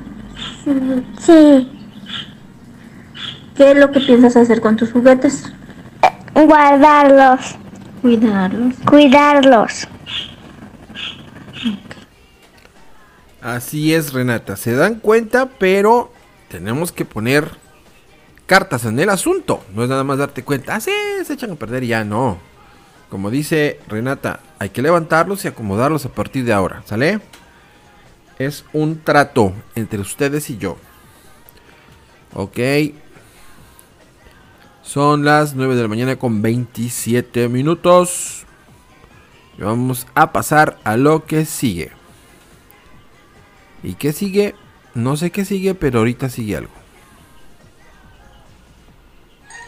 Sí. 1.20 1.70
¿Qué 3.56 3.72
es 3.72 3.78
lo 3.78 3.92
que 3.92 4.00
piensas 4.00 4.36
hacer 4.36 4.62
con 4.62 4.76
tus 4.76 4.92
juguetes? 4.92 5.52
Guardarlos. 6.34 7.56
Cuidarlos. 8.02 8.76
Cuidarlos. 8.86 9.88
Así 13.42 13.94
es, 13.94 14.14
Renata. 14.14 14.56
Se 14.56 14.74
dan 14.76 14.96
cuenta, 14.96 15.48
pero 15.60 16.12
tenemos 16.50 16.92
que 16.92 17.06
poner 17.06 17.50
cartas 18.52 18.84
en 18.84 19.00
el 19.00 19.10
asunto. 19.10 19.64
No 19.74 19.82
es 19.82 19.88
nada 19.88 20.04
más 20.04 20.18
darte 20.18 20.44
cuenta. 20.44 20.76
Ah, 20.76 20.82
sí, 20.82 20.92
se 21.24 21.36
echan 21.36 21.52
a 21.52 21.56
perder 21.56 21.86
y 21.86 21.88
ya 21.88 22.04
no. 22.04 22.38
Como 23.08 23.32
dice 23.32 23.80
Renata, 23.88 24.42
hay 24.60 24.72
que 24.72 24.82
levantarlos 24.82 25.46
y 25.46 25.48
acomodarlos 25.48 26.06
a 26.06 26.10
partir 26.10 26.44
de 26.44 26.52
ahora. 26.52 26.84
¿Sale? 26.86 27.22
Es 28.40 28.66
un 28.74 29.00
trato 29.00 29.54
entre 29.74 30.02
ustedes 30.02 30.50
y 30.50 30.58
yo. 30.58 30.76
Ok. 32.34 32.60
Son 34.82 35.24
las 35.24 35.56
9 35.56 35.78
de 35.78 35.84
la 35.84 35.88
mañana 35.88 36.18
con 36.18 36.42
27 36.42 37.48
minutos. 37.48 38.46
Y 39.58 39.62
vamos 39.62 40.08
a 40.14 40.34
pasar 40.34 40.78
a 40.84 40.98
lo 40.98 41.24
que 41.24 41.46
sigue. 41.46 41.92
¿Y 43.82 43.94
qué 43.94 44.12
sigue? 44.12 44.56
No 44.94 45.16
sé 45.16 45.32
qué 45.32 45.46
sigue, 45.46 45.74
pero 45.74 46.00
ahorita 46.00 46.28
sigue 46.28 46.58
algo. 46.58 46.81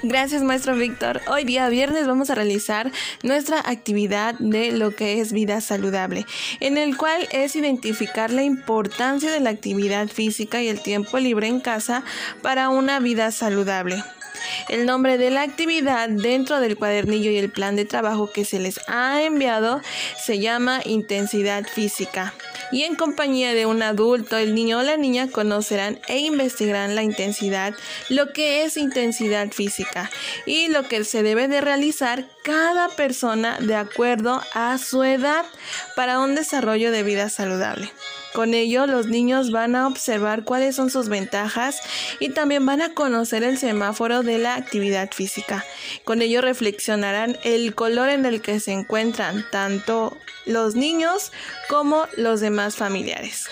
Gracias, 0.05 0.43
maestro 0.43 0.75
Víctor. 0.75 1.21
Hoy 1.27 1.45
día 1.45 1.69
viernes 1.69 2.07
vamos 2.07 2.29
a 2.29 2.35
realizar 2.35 2.91
nuestra 3.23 3.61
actividad 3.61 4.35
de 4.37 4.73
lo 4.73 4.93
que 4.93 5.21
es 5.21 5.31
vida 5.31 5.61
saludable, 5.61 6.25
en 6.59 6.77
el 6.77 6.97
cual 6.97 7.25
es 7.31 7.55
identificar 7.55 8.29
la 8.29 8.43
importancia 8.43 9.31
de 9.31 9.39
la 9.39 9.51
actividad 9.51 10.09
física 10.09 10.61
y 10.61 10.67
el 10.67 10.81
tiempo 10.81 11.19
libre 11.19 11.47
en 11.47 11.61
casa 11.61 12.03
para 12.41 12.67
una 12.67 12.99
vida 12.99 13.31
saludable. 13.31 14.03
El 14.67 14.85
nombre 14.85 15.17
de 15.17 15.29
la 15.29 15.43
actividad 15.43 16.09
dentro 16.09 16.59
del 16.59 16.75
cuadernillo 16.75 17.31
y 17.31 17.37
el 17.37 17.49
plan 17.49 17.77
de 17.77 17.85
trabajo 17.85 18.29
que 18.29 18.43
se 18.43 18.59
les 18.59 18.81
ha 18.89 19.23
enviado 19.23 19.79
se 20.21 20.39
llama 20.39 20.81
intensidad 20.83 21.65
física 21.65 22.33
y 22.73 22.83
en 22.83 22.95
compañía 22.95 23.53
de 23.53 23.67
un 23.67 23.83
adulto, 23.83 24.35
el 24.35 24.55
niño 24.55 24.79
o 24.79 24.83
la 24.83 24.97
niña 24.97 25.29
conocerán 25.29 25.99
e 26.07 26.17
investigarán 26.17 26.95
la 26.95 27.03
intensidad, 27.03 27.75
lo 28.09 28.33
que 28.33 28.63
es 28.63 28.77
intensidad 28.77 29.51
física 29.51 30.09
y 30.47 30.69
lo 30.69 30.83
que 30.83 31.03
se 31.03 31.21
debe 31.21 31.47
de 31.47 31.61
realizar 31.61 32.25
cada 32.43 32.89
persona 32.89 33.57
de 33.59 33.75
acuerdo 33.75 34.41
a 34.53 34.77
su 34.79 35.03
edad 35.03 35.45
para 35.95 36.19
un 36.19 36.33
desarrollo 36.33 36.91
de 36.91 37.03
vida 37.03 37.29
saludable. 37.29 37.91
Con 38.33 38.53
ello, 38.53 38.87
los 38.87 39.07
niños 39.07 39.51
van 39.51 39.75
a 39.75 39.87
observar 39.87 40.43
cuáles 40.43 40.75
son 40.75 40.89
sus 40.89 41.07
ventajas 41.07 41.79
y 42.19 42.29
también 42.29 42.65
van 42.65 42.81
a 42.81 42.93
conocer 42.93 43.43
el 43.43 43.57
semáforo 43.57 44.23
de 44.23 44.39
la 44.39 44.55
actividad 44.55 45.11
física. 45.11 45.63
Con 46.03 46.21
ello 46.21 46.41
reflexionarán 46.41 47.37
el 47.43 47.75
color 47.75 48.09
en 48.09 48.25
el 48.25 48.41
que 48.41 48.59
se 48.59 48.71
encuentran 48.71 49.45
tanto 49.51 50.17
los 50.45 50.75
niños 50.75 51.31
como 51.69 52.07
los 52.17 52.39
demás 52.39 52.75
familiares. 52.75 53.47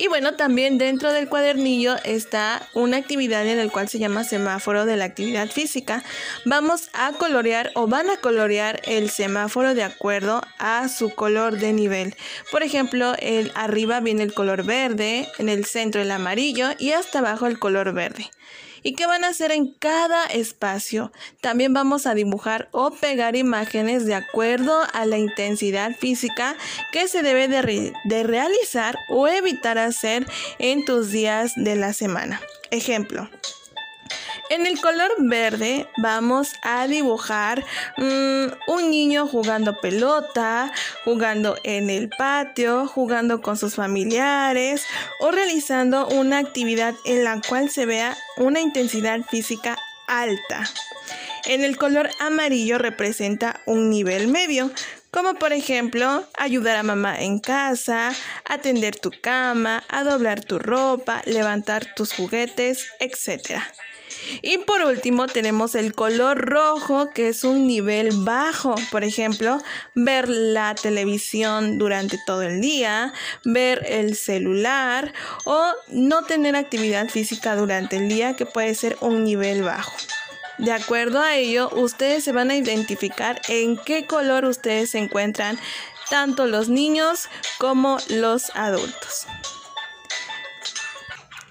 Y 0.00 0.08
bueno, 0.08 0.32
también 0.32 0.78
dentro 0.78 1.12
del 1.12 1.28
cuadernillo 1.28 1.94
está 2.04 2.66
una 2.72 2.96
actividad 2.96 3.46
en 3.46 3.58
la 3.58 3.70
cual 3.70 3.86
se 3.86 3.98
llama 3.98 4.24
semáforo 4.24 4.86
de 4.86 4.96
la 4.96 5.04
actividad 5.04 5.50
física. 5.50 6.02
Vamos 6.46 6.88
a 6.94 7.12
colorear 7.12 7.70
o 7.74 7.86
van 7.86 8.08
a 8.08 8.16
colorear 8.16 8.80
el 8.84 9.10
semáforo 9.10 9.74
de 9.74 9.82
acuerdo 9.82 10.40
a 10.58 10.88
su 10.88 11.10
color 11.10 11.58
de 11.58 11.74
nivel. 11.74 12.16
Por 12.50 12.62
ejemplo, 12.62 13.12
el 13.18 13.52
arriba 13.54 14.00
viene 14.00 14.22
el 14.22 14.32
color 14.32 14.64
verde, 14.64 15.28
en 15.36 15.50
el 15.50 15.66
centro 15.66 16.00
el 16.00 16.10
amarillo 16.12 16.70
y 16.78 16.92
hasta 16.92 17.18
abajo 17.18 17.46
el 17.46 17.58
color 17.58 17.92
verde. 17.92 18.30
¿Y 18.82 18.94
qué 18.94 19.06
van 19.06 19.24
a 19.24 19.28
hacer 19.28 19.52
en 19.52 19.72
cada 19.72 20.24
espacio? 20.26 21.12
También 21.40 21.72
vamos 21.72 22.06
a 22.06 22.14
dibujar 22.14 22.68
o 22.72 22.90
pegar 22.90 23.36
imágenes 23.36 24.06
de 24.06 24.14
acuerdo 24.14 24.82
a 24.92 25.06
la 25.06 25.18
intensidad 25.18 25.96
física 25.96 26.56
que 26.92 27.08
se 27.08 27.22
debe 27.22 27.48
de, 27.48 27.92
de 28.04 28.22
realizar 28.22 28.96
o 29.08 29.28
evitar 29.28 29.78
hacer 29.78 30.26
en 30.58 30.84
tus 30.84 31.10
días 31.10 31.52
de 31.56 31.76
la 31.76 31.92
semana. 31.92 32.40
Ejemplo. 32.70 33.28
En 34.50 34.66
el 34.66 34.80
color 34.80 35.12
verde 35.20 35.86
vamos 35.98 36.54
a 36.62 36.88
dibujar 36.88 37.64
mm, 37.96 38.46
un 38.66 38.90
niño 38.90 39.28
jugando 39.28 39.76
pelota, 39.80 40.72
jugando 41.04 41.56
en 41.62 41.88
el 41.88 42.08
patio, 42.08 42.88
jugando 42.88 43.42
con 43.42 43.56
sus 43.56 43.76
familiares 43.76 44.84
o 45.20 45.30
realizando 45.30 46.08
una 46.08 46.38
actividad 46.38 46.96
en 47.04 47.22
la 47.22 47.40
cual 47.48 47.70
se 47.70 47.86
vea 47.86 48.16
una 48.38 48.58
intensidad 48.60 49.20
física 49.22 49.78
alta. 50.08 50.68
En 51.44 51.62
el 51.62 51.76
color 51.76 52.10
amarillo 52.18 52.76
representa 52.76 53.60
un 53.66 53.88
nivel 53.88 54.26
medio, 54.26 54.72
como 55.12 55.34
por 55.34 55.52
ejemplo 55.52 56.24
ayudar 56.36 56.76
a 56.76 56.82
mamá 56.82 57.20
en 57.20 57.38
casa, 57.38 58.12
atender 58.44 58.98
tu 58.98 59.12
cama, 59.22 59.84
a 59.88 60.02
doblar 60.02 60.40
tu 60.40 60.58
ropa, 60.58 61.22
levantar 61.24 61.94
tus 61.94 62.12
juguetes, 62.12 62.88
etc. 62.98 63.60
Y 64.42 64.58
por 64.58 64.82
último 64.82 65.26
tenemos 65.26 65.74
el 65.74 65.94
color 65.94 66.38
rojo, 66.38 67.10
que 67.10 67.28
es 67.28 67.44
un 67.44 67.66
nivel 67.66 68.10
bajo. 68.12 68.74
Por 68.90 69.04
ejemplo, 69.04 69.62
ver 69.94 70.28
la 70.28 70.74
televisión 70.74 71.78
durante 71.78 72.18
todo 72.26 72.42
el 72.42 72.60
día, 72.60 73.12
ver 73.44 73.84
el 73.86 74.16
celular 74.16 75.12
o 75.44 75.72
no 75.88 76.22
tener 76.22 76.56
actividad 76.56 77.08
física 77.08 77.56
durante 77.56 77.96
el 77.96 78.08
día, 78.08 78.34
que 78.34 78.46
puede 78.46 78.74
ser 78.74 78.96
un 79.00 79.24
nivel 79.24 79.62
bajo. 79.62 79.92
De 80.58 80.72
acuerdo 80.72 81.20
a 81.20 81.36
ello, 81.36 81.70
ustedes 81.70 82.22
se 82.22 82.32
van 82.32 82.50
a 82.50 82.56
identificar 82.56 83.40
en 83.48 83.78
qué 83.78 84.06
color 84.06 84.44
ustedes 84.44 84.90
se 84.90 84.98
encuentran, 84.98 85.58
tanto 86.10 86.46
los 86.46 86.68
niños 86.68 87.28
como 87.58 87.98
los 88.08 88.50
adultos. 88.54 89.26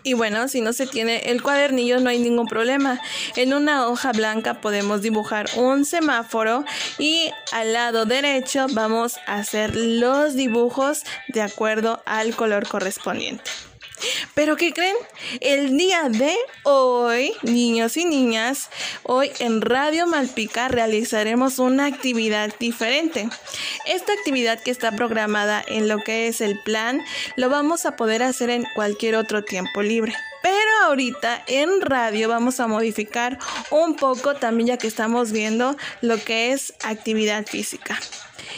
Y 0.10 0.14
bueno, 0.14 0.48
si 0.48 0.62
no 0.62 0.74
se 0.74 0.88
tiene 0.88 1.18
el 1.26 1.44
cuadernillo 1.44 2.00
no 2.00 2.10
hay 2.10 2.18
ningún 2.18 2.48
problema. 2.48 3.00
En 3.36 3.54
una 3.54 3.88
hoja 3.88 4.12
blanca 4.12 4.60
podemos 4.60 5.04
dibujar 5.04 5.46
un 5.56 5.86
semáforo 5.86 6.66
y 6.98 7.30
al 7.52 7.74
lado 7.74 8.06
derecho 8.06 8.66
vamos 8.72 9.18
a 9.28 9.36
hacer 9.36 9.76
los 9.76 10.34
dibujos 10.34 11.04
de 11.28 11.44
acuerdo 11.44 12.02
al 12.08 12.36
color 12.36 12.68
correspondiente. 12.68 13.52
Pero 14.34 14.56
¿qué 14.56 14.74
creen? 14.74 14.96
El 15.42 15.78
día 15.78 16.10
de 16.10 16.36
hoy, 16.64 17.34
niños 17.44 17.98
y 17.98 18.06
niñas, 18.06 18.70
hoy 19.04 19.32
en 19.40 19.62
Radio 19.62 20.08
Malpica 20.08 20.68
realizaremos 20.68 21.60
una 21.60 21.86
actividad 21.86 22.54
diferente. 22.60 23.30
Esta 23.86 24.14
actividad 24.14 24.62
que 24.62 24.72
está 24.72 24.92
programada 24.92 25.64
en 25.68 25.88
lo 25.88 26.00
que 26.00 26.28
es 26.28 26.42
el 26.42 26.60
plan, 26.62 27.02
lo 27.36 27.50
vamos 27.50 27.86
a 27.86 27.96
poder 27.96 28.24
hacer 28.24 28.50
en 28.50 28.66
cualquier 28.76 29.16
otro 29.16 29.44
tiempo 29.44 29.82
libre. 29.82 30.14
Pero 30.42 30.86
ahorita 30.86 31.44
en 31.48 31.82
radio 31.82 32.30
vamos 32.30 32.60
a 32.60 32.68
modificar 32.68 33.38
un 33.72 33.96
poco 33.96 34.36
también 34.36 34.68
ya 34.68 34.78
que 34.78 34.88
estamos 34.88 35.32
viendo 35.32 35.76
lo 36.02 36.24
que 36.24 36.54
es 36.54 36.74
actividad 36.84 37.46
física. 37.46 38.00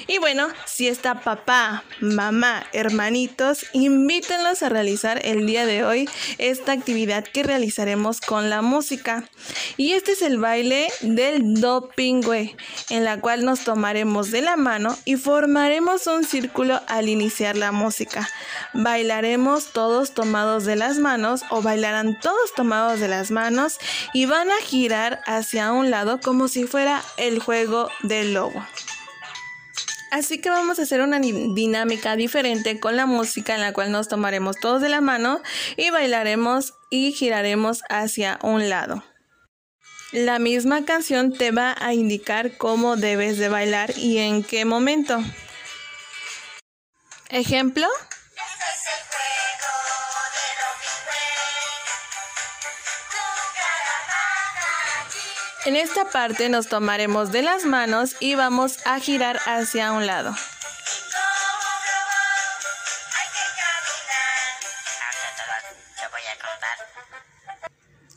Y 0.07 0.17
bueno, 0.17 0.47
si 0.65 0.87
está 0.87 1.21
papá, 1.21 1.83
mamá, 1.99 2.65
hermanitos, 2.73 3.65
invítenlos 3.73 4.63
a 4.63 4.69
realizar 4.69 5.21
el 5.25 5.45
día 5.45 5.65
de 5.65 5.83
hoy 5.83 6.09
esta 6.37 6.71
actividad 6.71 7.23
que 7.23 7.43
realizaremos 7.43 8.21
con 8.21 8.49
la 8.49 8.61
música. 8.61 9.23
Y 9.77 9.93
este 9.93 10.13
es 10.13 10.21
el 10.21 10.37
baile 10.37 10.89
del 11.01 11.61
do 11.61 11.89
pingüe, 11.95 12.55
en 12.89 13.05
la 13.05 13.19
cual 13.19 13.45
nos 13.45 13.63
tomaremos 13.63 14.31
de 14.31 14.41
la 14.41 14.57
mano 14.57 14.97
y 15.05 15.15
formaremos 15.15 16.07
un 16.07 16.23
círculo 16.23 16.81
al 16.87 17.09
iniciar 17.09 17.55
la 17.57 17.71
música. 17.71 18.29
Bailaremos 18.73 19.67
todos 19.71 20.13
tomados 20.13 20.65
de 20.65 20.75
las 20.75 20.97
manos 20.97 21.41
o 21.49 21.61
bailarán 21.61 22.19
todos 22.19 22.53
tomados 22.55 22.99
de 22.99 23.07
las 23.07 23.31
manos 23.31 23.77
y 24.13 24.25
van 24.25 24.49
a 24.51 24.61
girar 24.63 25.21
hacia 25.25 25.71
un 25.71 25.91
lado 25.91 26.19
como 26.19 26.47
si 26.47 26.65
fuera 26.65 27.01
el 27.17 27.39
juego 27.39 27.89
del 28.03 28.33
lobo. 28.33 28.65
Así 30.11 30.39
que 30.39 30.49
vamos 30.49 30.77
a 30.77 30.81
hacer 30.81 30.99
una 30.99 31.19
dinámica 31.19 32.17
diferente 32.17 32.81
con 32.81 32.97
la 32.97 33.05
música 33.05 33.55
en 33.55 33.61
la 33.61 33.71
cual 33.71 33.93
nos 33.93 34.09
tomaremos 34.09 34.57
todos 34.59 34.81
de 34.81 34.89
la 34.89 34.99
mano 34.99 35.41
y 35.77 35.89
bailaremos 35.89 36.73
y 36.89 37.13
giraremos 37.13 37.81
hacia 37.89 38.37
un 38.43 38.67
lado. 38.67 39.05
La 40.11 40.37
misma 40.37 40.83
canción 40.83 41.31
te 41.31 41.51
va 41.51 41.73
a 41.79 41.93
indicar 41.93 42.57
cómo 42.57 42.97
debes 42.97 43.37
de 43.37 43.47
bailar 43.47 43.97
y 43.97 44.17
en 44.17 44.43
qué 44.43 44.65
momento. 44.65 45.23
Ejemplo. 47.29 47.87
En 55.63 55.75
esta 55.75 56.05
parte 56.05 56.49
nos 56.49 56.67
tomaremos 56.67 57.31
de 57.31 57.43
las 57.43 57.65
manos 57.65 58.15
y 58.19 58.33
vamos 58.33 58.79
a 58.85 58.99
girar 58.99 59.39
hacia 59.45 59.91
un 59.91 60.07
lado. 60.07 60.33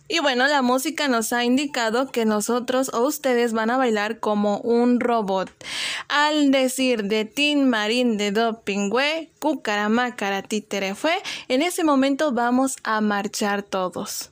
Y 0.08 0.20
bueno, 0.20 0.46
la 0.46 0.62
música 0.62 1.06
nos 1.08 1.34
ha 1.34 1.44
indicado 1.44 2.10
que 2.10 2.24
nosotros 2.24 2.90
o 2.94 3.00
ustedes 3.00 3.52
van 3.52 3.68
a 3.70 3.76
bailar 3.76 4.20
como 4.20 4.58
un 4.58 5.00
robot. 5.00 5.50
Al 6.08 6.50
decir 6.50 7.04
de 7.04 7.26
Tin 7.26 7.68
Marín 7.68 8.16
de 8.16 8.30
Dopingüe, 8.30 9.30
Cucaramácara 9.38 10.40
Títere 10.42 10.94
fue, 10.94 11.20
en 11.48 11.60
ese 11.60 11.84
momento 11.84 12.32
vamos 12.32 12.76
a 12.84 13.00
marchar 13.02 13.62
todos. 13.62 14.30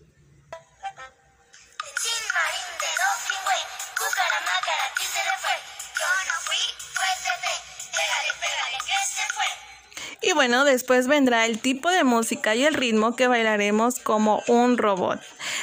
Y 10.32 10.34
bueno, 10.34 10.64
después 10.64 11.08
vendrá 11.08 11.44
el 11.44 11.58
tipo 11.58 11.90
de 11.90 12.04
música 12.04 12.54
y 12.54 12.64
el 12.64 12.72
ritmo 12.72 13.14
que 13.16 13.26
bailaremos 13.26 13.98
como 13.98 14.42
un 14.46 14.78
robot. 14.78 15.20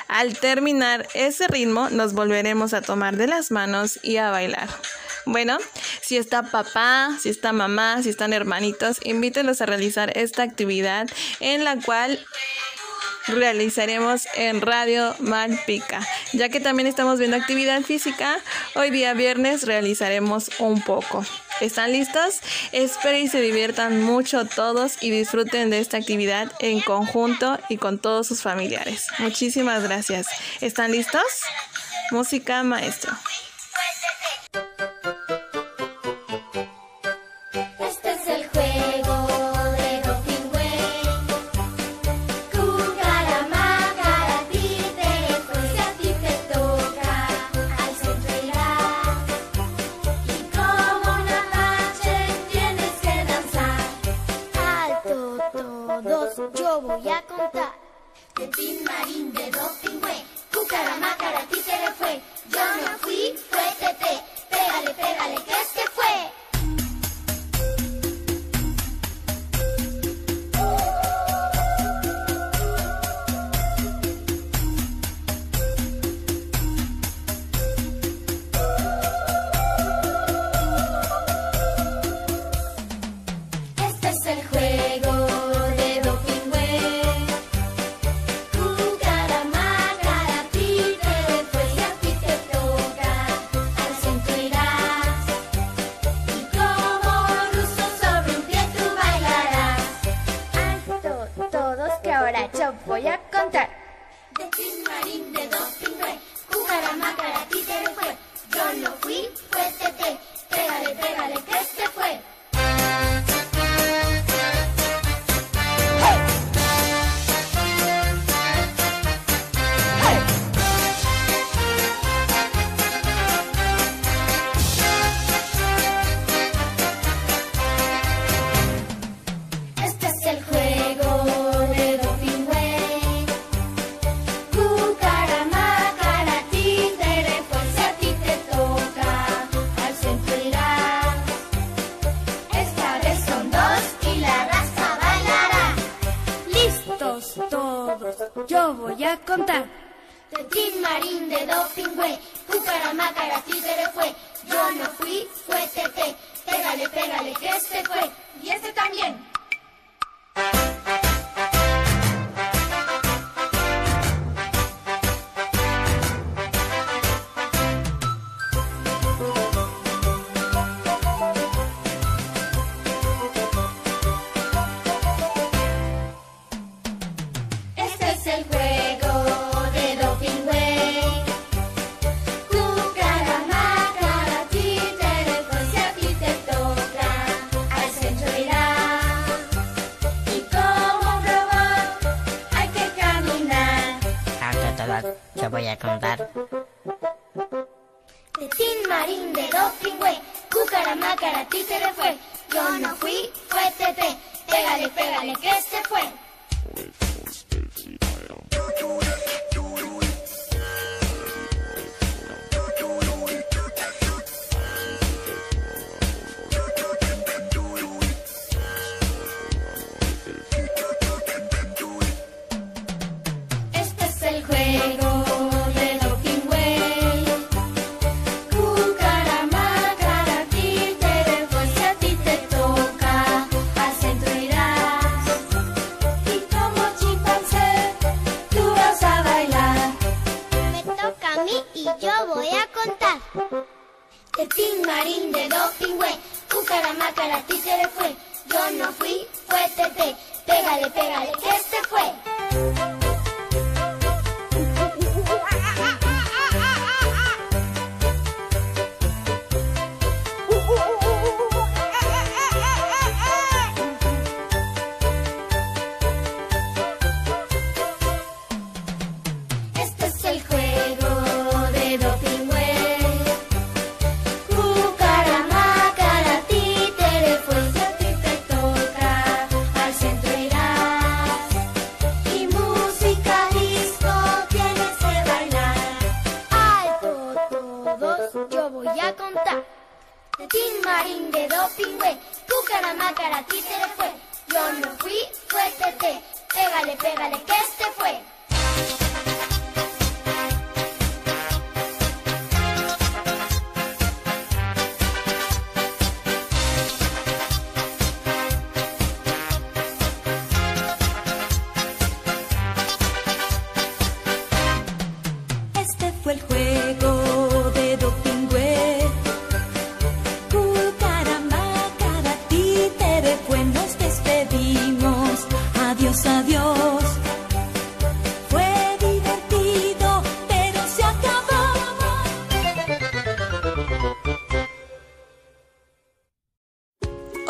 Al 0.07 0.37
terminar 0.37 1.07
ese 1.15 1.47
ritmo, 1.47 1.89
nos 1.89 2.13
volveremos 2.13 2.75
a 2.75 2.83
tomar 2.83 3.17
de 3.17 3.25
las 3.25 3.49
manos 3.49 3.99
y 4.03 4.17
a 4.17 4.29
bailar. 4.29 4.69
Bueno, 5.25 5.57
si 6.01 6.17
está 6.17 6.43
papá, 6.43 7.17
si 7.19 7.29
está 7.29 7.51
mamá, 7.51 8.03
si 8.03 8.09
están 8.09 8.31
hermanitos, 8.31 8.99
invítenlos 9.03 9.59
a 9.61 9.65
realizar 9.65 10.15
esta 10.15 10.43
actividad 10.43 11.07
en 11.39 11.63
la 11.63 11.77
cual 11.77 12.23
realizaremos 13.27 14.27
en 14.35 14.61
Radio 14.61 15.15
Malpica. 15.19 16.05
Ya 16.33 16.49
que 16.49 16.59
también 16.59 16.87
estamos 16.87 17.19
viendo 17.19 17.37
actividad 17.37 17.81
física, 17.81 18.39
hoy 18.75 18.89
día 18.89 19.13
viernes 19.13 19.65
realizaremos 19.65 20.49
un 20.59 20.81
poco. 20.81 21.25
¿Están 21.61 21.91
listos? 21.91 22.39
Espero 22.71 23.17
y 23.17 23.27
se 23.27 23.41
diviertan 23.41 24.01
mucho 24.01 24.45
todos 24.45 25.01
y 25.01 25.09
disfruten 25.09 25.69
de 25.69 25.79
esta 25.79 25.97
actividad 25.97 26.51
en 26.59 26.79
conjunto 26.79 27.59
y 27.67 27.77
con 27.77 27.99
todos 27.99 28.27
sus 28.27 28.41
familiares. 28.41 29.07
Muchísimas 29.19 29.83
gracias. 29.83 30.27
¿Están 30.61 30.91
listos? 30.91 31.23
Música 32.11 32.63
maestro. 32.63 33.11
contar. 57.29 57.73
De 58.35 58.47
Pin 58.47 58.83
Marín, 58.83 59.33
de 59.33 59.51
Dopingüe, 59.51 60.25
Cucara, 60.53 60.95
Mácara, 60.97 61.41
Títere 61.51 61.91
fue. 61.97 62.21
Yo 62.49 62.63
no 62.81 62.97
fui, 62.99 63.35
fue 63.49 63.65
Tete. 63.79 64.23
Pégale, 64.49 64.93
pégale, 64.93 65.35
que 65.43 65.53
este 65.61 65.78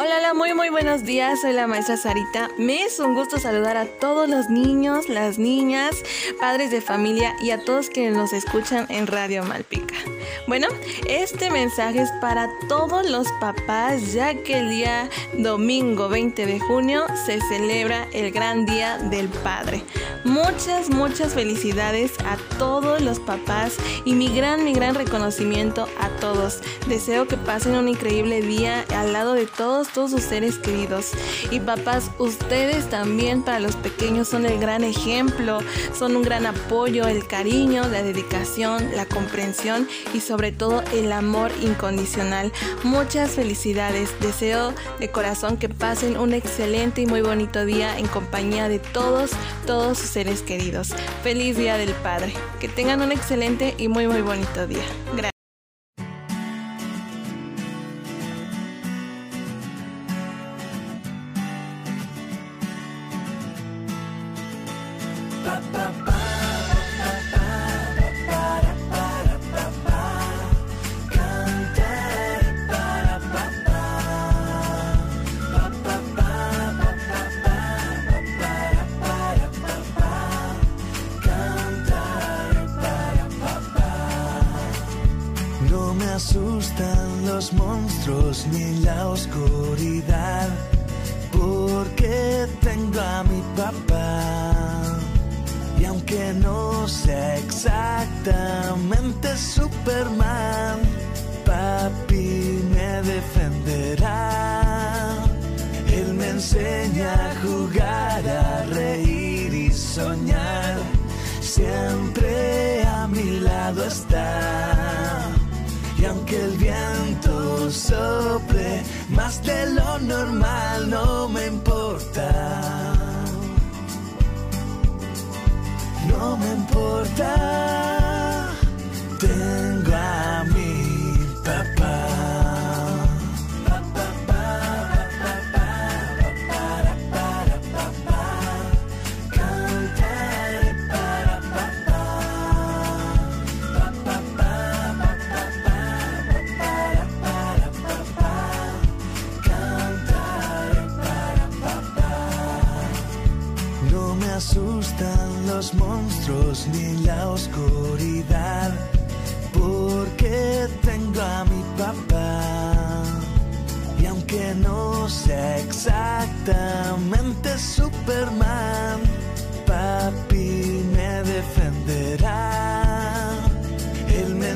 Hola, 0.02 0.16
hola, 0.20 0.34
muy 0.34 0.54
muy 0.54 0.70
buenos 0.70 1.04
días, 1.04 1.42
soy 1.42 1.52
la 1.52 1.68
maestra 1.68 1.98
Sarita. 1.98 2.50
Me 2.58 2.84
es 2.84 3.02
un 3.02 3.16
gusto 3.16 3.38
saludar 3.38 3.76
a 3.76 3.86
todos 3.86 4.30
los 4.30 4.50
niños, 4.50 5.10
las 5.10 5.38
niñas, 5.38 5.94
padres 6.40 6.72
de 6.72 6.80
familia 6.80 7.36
y 7.42 7.52
a 7.52 7.66
todos 7.66 7.90
quienes 7.90 8.16
nos 8.16 8.32
escuchan 8.32 8.86
en 8.88 9.08
Radio 9.08 9.44
Malpica. 9.44 9.96
Bueno, 10.48 10.68
este 11.08 11.52
mensaje 11.52 12.02
es 12.02 12.12
para 12.22 12.50
todos 12.70 13.10
los 13.10 13.28
papás 13.42 14.14
ya 14.14 14.34
que 14.36 14.60
el 14.60 14.70
día 14.70 15.10
domingo 15.34 16.08
20 16.08 16.46
de 16.46 16.60
junio 16.62 17.06
se 17.26 17.42
celebra 17.42 18.08
el 18.14 18.32
gran 18.32 18.66
día 18.66 18.98
del 18.98 19.28
padre. 19.28 19.84
Muchas, 20.24 20.90
muchas 20.90 21.34
felicidades 21.34 22.14
a 22.26 22.38
todos 22.58 23.02
los 23.02 23.20
papás 23.20 23.78
y 24.06 24.14
mi 24.14 24.34
gran, 24.36 24.64
mi 24.64 24.74
gran 24.74 24.96
reconocimiento 24.96 25.88
a 26.00 26.10
todos. 26.20 26.62
Deseo 26.88 27.28
que 27.28 27.38
pasen 27.38 27.76
un 27.76 27.88
increíble 27.88 28.42
día 28.42 28.86
al 28.96 29.14
lado 29.14 29.34
de 29.34 29.46
todos, 29.46 29.88
todos 29.94 30.12
sus 30.12 30.22
seres 30.22 30.58
queridos. 30.58 31.12
Y 31.52 31.60
papás, 31.60 32.12
ustedes 32.18 32.90
también 32.90 33.44
para 33.44 33.60
los 33.60 33.76
pequeños 33.76 34.28
son 34.28 34.46
el 34.46 34.60
gran 34.60 34.84
ejemplo, 34.84 35.60
son 35.98 36.16
un 36.16 36.24
gran 36.24 36.46
apoyo, 36.46 37.08
el 37.08 37.28
cariño, 37.28 37.88
la 37.88 38.04
dedicación, 38.04 38.96
la 38.96 39.06
comprensión 39.06 39.88
y 40.14 40.22
sobre 40.22 40.52
todo 40.52 40.84
el 40.94 41.12
amor 41.12 41.52
incondicional. 41.62 42.52
Muchas 42.84 43.32
felicidades. 43.32 44.10
Deseo 44.20 44.74
de 45.00 45.10
corazón 45.10 45.58
que 45.58 45.70
pasen 45.70 46.18
un 46.18 46.34
excelente 46.34 47.02
y 47.02 47.06
muy 47.06 47.22
bonito 47.22 47.66
día 47.66 47.98
en 47.98 48.08
compañía 48.08 48.68
de 48.68 48.80
todos, 48.80 49.32
todos 49.66 49.98
sus 49.98 50.10
seres 50.10 50.42
queridos. 50.42 50.90
Feliz 51.24 51.58
Día 51.58 51.78
del 51.78 51.94
Padre. 51.94 52.34
Que 52.60 52.68
tengan 52.68 53.02
un 53.02 53.12
excelente 53.12 53.76
y 53.78 53.88
muy 53.88 54.08
muy 54.08 54.22
bonito 54.22 54.68
día. 54.68 54.84
Gracias. 55.14 55.39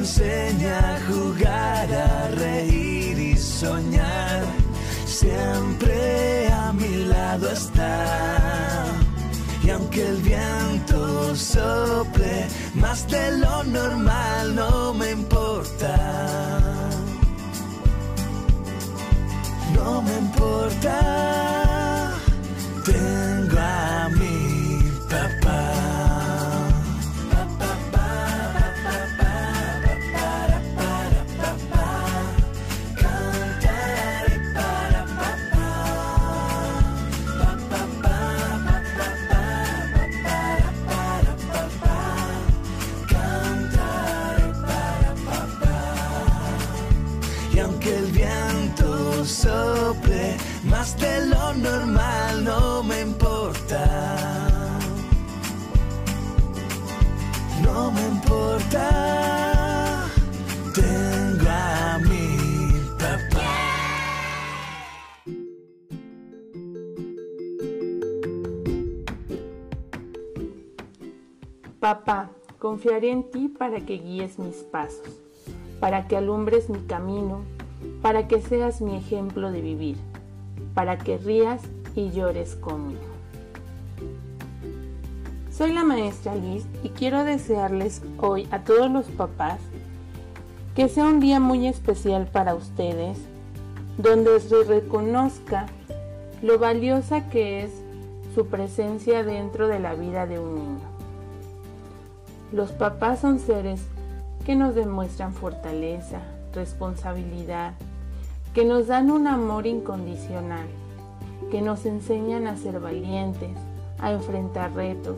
Enseña 0.03 0.95
a 0.95 0.99
jugar, 1.07 1.87
a 1.93 2.27
reír 2.35 3.17
y 3.17 3.37
soñar. 3.37 4.43
Siempre 5.05 6.49
a 6.51 6.73
mi 6.73 7.05
lado 7.05 7.49
está. 7.49 8.85
Y 9.63 9.69
aunque 9.69 10.05
el 10.05 10.17
viento 10.17 11.33
sople 11.37 12.47
más 12.73 13.07
de 13.07 13.37
lo 13.37 13.63
normal, 13.63 14.55
no 14.55 14.93
me 14.93 15.11
importa. 15.11 15.95
No 19.73 20.01
me 20.01 20.17
importa. 20.17 21.42
Papá, 71.83 72.29
confiaré 72.59 73.11
en 73.11 73.29
ti 73.29 73.49
para 73.49 73.81
que 73.81 73.97
guíes 73.97 74.39
mis 74.39 74.55
pasos, 74.55 75.19
para 75.81 76.07
que 76.07 76.15
alumbres 76.15 76.69
mi 76.69 76.79
camino, 76.79 77.41
para 78.01 78.25
que 78.29 78.39
seas 78.39 78.79
mi 78.79 78.95
ejemplo 78.95 79.51
de 79.51 79.59
vivir, 79.59 79.97
para 80.75 80.97
que 80.97 81.17
rías 81.17 81.61
y 81.93 82.09
llores 82.11 82.55
conmigo. 82.55 83.01
Soy 85.51 85.73
la 85.73 85.83
maestra 85.83 86.35
Liz 86.35 86.65
y 86.83 86.89
quiero 86.91 87.25
desearles 87.25 88.01
hoy 88.17 88.47
a 88.51 88.63
todos 88.63 88.89
los 88.89 89.07
papás 89.07 89.59
que 90.77 90.87
sea 90.87 91.03
un 91.03 91.19
día 91.19 91.41
muy 91.41 91.67
especial 91.67 92.27
para 92.27 92.55
ustedes, 92.55 93.17
donde 93.97 94.39
se 94.39 94.63
reconozca 94.63 95.65
lo 96.41 96.57
valiosa 96.59 97.27
que 97.27 97.63
es 97.63 97.71
su 98.33 98.47
presencia 98.47 99.25
dentro 99.25 99.67
de 99.67 99.79
la 99.79 99.95
vida 99.95 100.25
de 100.25 100.39
un 100.39 100.55
niño. 100.55 100.92
Los 102.53 102.71
papás 102.71 103.21
son 103.21 103.39
seres 103.39 103.81
que 104.45 104.53
nos 104.55 104.75
demuestran 104.75 105.33
fortaleza, 105.33 106.19
responsabilidad, 106.53 107.73
que 108.53 108.63
nos 108.63 108.85
dan 108.85 109.09
un 109.09 109.25
amor 109.25 109.65
incondicional, 109.65 110.67
que 111.49 111.63
nos 111.63 111.83
enseñan 111.87 112.45
a 112.45 112.55
ser 112.55 112.79
valientes, 112.79 113.57
a 113.97 114.11
enfrentar 114.11 114.71
retos 114.75 115.17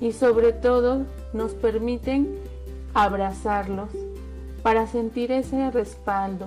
y 0.00 0.12
sobre 0.12 0.52
todo 0.52 1.06
nos 1.32 1.54
permiten 1.54 2.28
abrazarlos 2.94 3.88
para 4.62 4.86
sentir 4.86 5.32
ese 5.32 5.72
respaldo. 5.72 6.46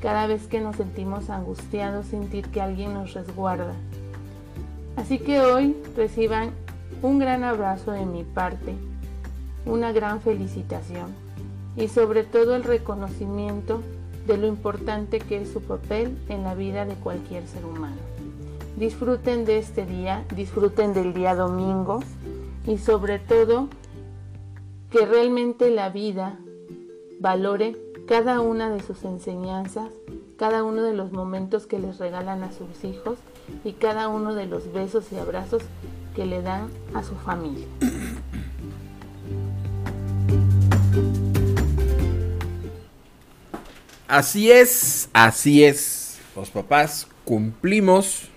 Cada 0.00 0.28
vez 0.28 0.46
que 0.46 0.60
nos 0.60 0.76
sentimos 0.76 1.28
angustiados, 1.28 2.06
sentir 2.06 2.50
que 2.50 2.60
alguien 2.60 2.94
nos 2.94 3.14
resguarda. 3.14 3.74
Así 4.94 5.18
que 5.18 5.40
hoy 5.40 5.76
reciban 5.96 6.52
un 7.02 7.18
gran 7.18 7.44
abrazo 7.44 7.92
de 7.92 8.06
mi 8.06 8.24
parte, 8.24 8.74
una 9.64 9.92
gran 9.92 10.20
felicitación 10.20 11.14
y 11.76 11.88
sobre 11.88 12.24
todo 12.24 12.56
el 12.56 12.64
reconocimiento 12.64 13.82
de 14.26 14.38
lo 14.38 14.46
importante 14.46 15.18
que 15.18 15.42
es 15.42 15.50
su 15.52 15.62
papel 15.62 16.16
en 16.28 16.42
la 16.42 16.54
vida 16.54 16.84
de 16.84 16.94
cualquier 16.94 17.46
ser 17.46 17.64
humano. 17.64 17.96
Disfruten 18.76 19.44
de 19.44 19.58
este 19.58 19.86
día, 19.86 20.24
disfruten 20.34 20.92
del 20.94 21.14
día 21.14 21.34
domingo 21.34 22.00
y 22.66 22.78
sobre 22.78 23.18
todo 23.18 23.68
que 24.90 25.06
realmente 25.06 25.70
la 25.70 25.90
vida 25.90 26.38
valore 27.20 27.76
cada 28.06 28.40
una 28.40 28.70
de 28.70 28.82
sus 28.82 29.04
enseñanzas, 29.04 29.90
cada 30.36 30.62
uno 30.62 30.82
de 30.82 30.94
los 30.94 31.12
momentos 31.12 31.66
que 31.66 31.78
les 31.78 31.98
regalan 31.98 32.42
a 32.42 32.52
sus 32.52 32.84
hijos 32.84 33.18
y 33.64 33.72
cada 33.72 34.08
uno 34.08 34.34
de 34.34 34.46
los 34.46 34.72
besos 34.72 35.12
y 35.12 35.16
abrazos 35.16 35.62
que 36.16 36.24
le 36.24 36.40
dan 36.40 36.70
a 36.94 37.02
su 37.04 37.14
familia. 37.14 37.66
Así 44.08 44.50
es, 44.50 45.10
así 45.12 45.62
es. 45.62 46.18
Los 46.34 46.50
papás 46.50 47.06
cumplimos, 47.26 48.28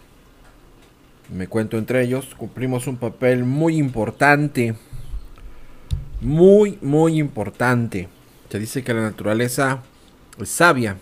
me 1.34 1.48
cuento 1.48 1.78
entre 1.78 2.04
ellos, 2.04 2.36
cumplimos 2.36 2.86
un 2.88 2.98
papel 2.98 3.46
muy 3.46 3.78
importante. 3.78 4.76
Muy, 6.22 6.78
muy 6.82 7.18
importante. 7.18 8.10
Se 8.50 8.60
dice 8.60 8.84
que 8.84 8.94
la 8.94 9.04
naturaleza 9.04 9.84
es 10.38 10.50
sabia. 10.50 10.98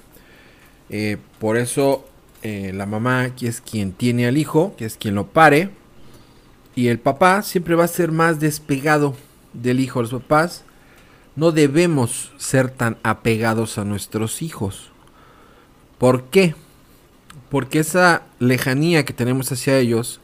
Eh, 0.91 1.17
por 1.39 1.57
eso 1.57 2.05
eh, 2.43 2.71
la 2.71 2.85
mamá, 2.85 3.35
que 3.35 3.47
es 3.47 3.61
quien 3.61 3.93
tiene 3.93 4.27
al 4.27 4.37
hijo, 4.37 4.75
que 4.77 4.85
es 4.85 4.95
quien 4.95 5.15
lo 5.15 5.27
pare. 5.27 5.71
Y 6.77 6.89
el 6.89 6.99
papá 6.99 7.41
siempre 7.41 7.73
va 7.73 7.85
a 7.85 7.87
ser 7.87 8.11
más 8.11 8.39
despegado 8.39 9.15
del 9.51 9.79
hijo. 9.79 9.99
Los 9.99 10.11
papás 10.11 10.63
no 11.35 11.51
debemos 11.51 12.31
ser 12.37 12.69
tan 12.69 12.97
apegados 13.01 13.79
a 13.79 13.83
nuestros 13.83 14.43
hijos. 14.43 14.91
¿Por 15.97 16.25
qué? 16.25 16.53
Porque 17.49 17.79
esa 17.79 18.21
lejanía 18.37 19.05
que 19.05 19.13
tenemos 19.13 19.51
hacia 19.51 19.79
ellos, 19.79 20.21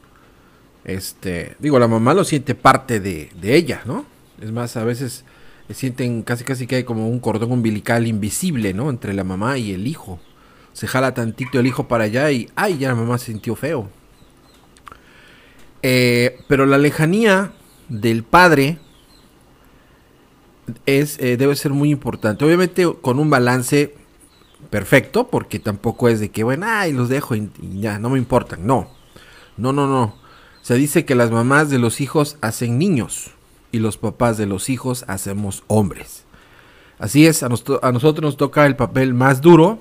este, 0.84 1.56
digo, 1.58 1.80
la 1.80 1.88
mamá 1.88 2.14
lo 2.14 2.22
siente 2.22 2.54
parte 2.54 3.00
de, 3.00 3.30
de 3.34 3.56
ella, 3.56 3.82
¿no? 3.84 4.06
Es 4.40 4.52
más, 4.52 4.76
a 4.76 4.84
veces 4.84 5.24
sienten 5.70 6.22
casi 6.22 6.44
casi 6.44 6.68
que 6.68 6.76
hay 6.76 6.84
como 6.84 7.08
un 7.08 7.18
cordón 7.18 7.50
umbilical 7.50 8.06
invisible, 8.06 8.72
¿no? 8.74 8.90
Entre 8.90 9.12
la 9.12 9.24
mamá 9.24 9.58
y 9.58 9.72
el 9.72 9.88
hijo. 9.88 10.20
Se 10.72 10.86
jala 10.86 11.14
tantito 11.14 11.58
el 11.58 11.66
hijo 11.66 11.88
para 11.88 12.04
allá 12.04 12.30
y, 12.30 12.48
ay, 12.54 12.78
ya 12.78 12.90
la 12.90 12.94
mamá 12.94 13.18
se 13.18 13.32
sintió 13.32 13.56
feo. 13.56 13.90
Eh, 15.86 16.40
pero 16.48 16.64
la 16.64 16.78
lejanía 16.78 17.52
del 17.90 18.24
padre 18.24 18.78
es, 20.86 21.18
eh, 21.18 21.36
debe 21.36 21.54
ser 21.56 21.72
muy 21.72 21.90
importante. 21.90 22.42
Obviamente 22.42 22.90
con 23.02 23.18
un 23.18 23.28
balance 23.28 23.94
perfecto, 24.70 25.28
porque 25.28 25.58
tampoco 25.58 26.08
es 26.08 26.20
de 26.20 26.30
que, 26.30 26.42
bueno, 26.42 26.64
ay, 26.66 26.94
los 26.94 27.10
dejo 27.10 27.34
y, 27.34 27.50
ya, 27.74 27.98
no 27.98 28.08
me 28.08 28.16
importan. 28.16 28.66
No, 28.66 28.88
no, 29.58 29.74
no, 29.74 29.86
no. 29.86 30.16
Se 30.62 30.74
dice 30.76 31.04
que 31.04 31.14
las 31.14 31.30
mamás 31.30 31.68
de 31.68 31.78
los 31.78 32.00
hijos 32.00 32.38
hacen 32.40 32.78
niños 32.78 33.32
y 33.70 33.78
los 33.78 33.98
papás 33.98 34.38
de 34.38 34.46
los 34.46 34.70
hijos 34.70 35.04
hacemos 35.06 35.64
hombres. 35.66 36.24
Así 36.98 37.26
es, 37.26 37.42
a, 37.42 37.46
a 37.46 37.92
nosotros 37.92 38.22
nos 38.22 38.38
toca 38.38 38.64
el 38.64 38.74
papel 38.74 39.12
más 39.12 39.42
duro, 39.42 39.80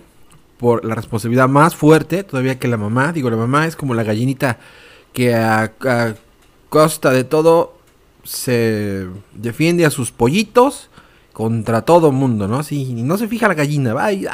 por 0.58 0.84
la 0.84 0.96
responsabilidad 0.96 1.48
más 1.48 1.76
fuerte, 1.76 2.24
todavía 2.24 2.60
que 2.60 2.68
la 2.68 2.78
mamá. 2.78 3.14
Digo, 3.14 3.30
la 3.30 3.38
mamá 3.38 3.68
es 3.68 3.78
como 3.78 3.94
la 3.94 4.04
gallinita 4.04 4.60
que 5.14 5.36
a, 5.36 5.72
costa 6.70 7.12
de 7.12 7.24
todo 7.24 7.78
se 8.24 9.08
defiende 9.34 9.86
a 9.86 9.92
sus 9.92 10.12
pollitos 10.12 10.90
contra 11.34 11.84
todo 11.84 12.12
mundo, 12.12 12.48
¿no? 12.48 12.62
Y 12.70 12.94
no 13.04 13.18
se 13.18 13.28
fija 13.28 13.48
la 13.48 13.54
gallina, 13.54 13.94
va 13.94 14.12
y, 14.12 14.26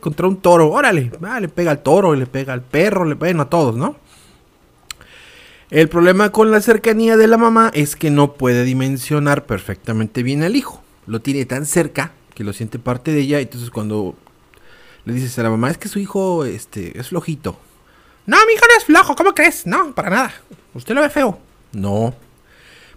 contra 0.00 0.26
un 0.28 0.36
toro, 0.36 0.70
órale, 0.70 1.10
le 1.40 1.48
pega 1.48 1.72
al 1.72 1.82
toro, 1.82 2.14
le 2.14 2.26
pega 2.26 2.52
al 2.52 2.62
perro, 2.62 3.04
le 3.04 3.16
pega 3.16 3.42
a 3.42 3.48
todos, 3.48 3.76
¿no? 3.76 3.96
El 5.70 5.88
problema 5.88 6.30
con 6.30 6.50
la 6.50 6.60
cercanía 6.60 7.16
de 7.16 7.28
la 7.28 7.36
mamá 7.36 7.70
es 7.74 7.94
que 7.94 8.10
no 8.10 8.32
puede 8.32 8.64
dimensionar 8.64 9.46
perfectamente 9.46 10.24
bien 10.24 10.42
al 10.42 10.56
hijo. 10.56 10.82
Lo 11.06 11.20
tiene 11.20 11.44
tan 11.44 11.64
cerca 11.64 12.12
que 12.34 12.42
lo 12.42 12.52
siente 12.52 12.80
parte 12.80 13.12
de 13.12 13.20
ella, 13.20 13.38
entonces 13.38 13.70
cuando 13.70 14.16
le 15.04 15.14
dices 15.14 15.38
a 15.38 15.44
la 15.44 15.50
mamá, 15.50 15.70
es 15.70 15.78
que 15.78 15.88
su 15.88 16.00
hijo 16.00 16.44
este, 16.44 16.98
es 16.98 17.08
flojito. 17.08 17.56
No, 18.30 18.36
mi 18.46 18.52
hijo 18.52 18.64
no 18.64 18.78
es 18.78 18.84
flojo, 18.84 19.16
¿cómo 19.16 19.34
crees? 19.34 19.66
No, 19.66 19.92
para 19.92 20.08
nada. 20.08 20.32
Usted 20.72 20.94
lo 20.94 21.00
ve 21.00 21.10
feo. 21.10 21.40
No, 21.72 22.14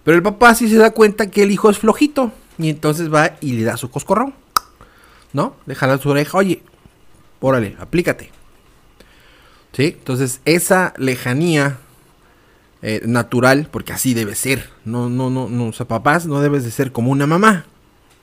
pero 0.04 0.16
el 0.16 0.22
papá 0.22 0.54
sí 0.54 0.68
se 0.68 0.76
da 0.76 0.92
cuenta 0.92 1.28
que 1.28 1.42
el 1.42 1.50
hijo 1.50 1.70
es 1.70 1.78
flojito. 1.78 2.30
Y 2.56 2.70
entonces 2.70 3.12
va 3.12 3.32
y 3.40 3.54
le 3.54 3.64
da 3.64 3.76
su 3.76 3.90
coscorrón. 3.90 4.32
¿No? 5.32 5.56
Le 5.66 5.74
jala 5.74 5.98
su 5.98 6.08
oreja. 6.08 6.38
Oye, 6.38 6.62
órale, 7.40 7.74
aplícate. 7.80 8.30
¿Sí? 9.72 9.96
Entonces 9.98 10.40
esa 10.44 10.94
lejanía 10.98 11.78
eh, 12.82 13.00
natural, 13.04 13.66
porque 13.72 13.92
así 13.92 14.14
debe 14.14 14.36
ser. 14.36 14.70
No, 14.84 15.10
no, 15.10 15.30
no, 15.30 15.48
no. 15.48 15.66
O 15.66 15.72
sea, 15.72 15.88
papás 15.88 16.26
no 16.26 16.40
debes 16.42 16.62
de 16.62 16.70
ser 16.70 16.92
como 16.92 17.10
una 17.10 17.26
mamá. 17.26 17.64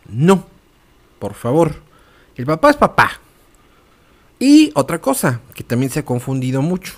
No. 0.08 0.48
Por 1.20 1.34
favor. 1.34 1.76
El 2.38 2.46
papá 2.46 2.70
es 2.70 2.78
papá. 2.78 3.20
Y 4.42 4.72
otra 4.74 5.00
cosa 5.00 5.40
que 5.54 5.64
también 5.64 5.92
se 5.92 6.00
ha 6.00 6.06
confundido 6.06 6.64
mucho. 6.64 6.94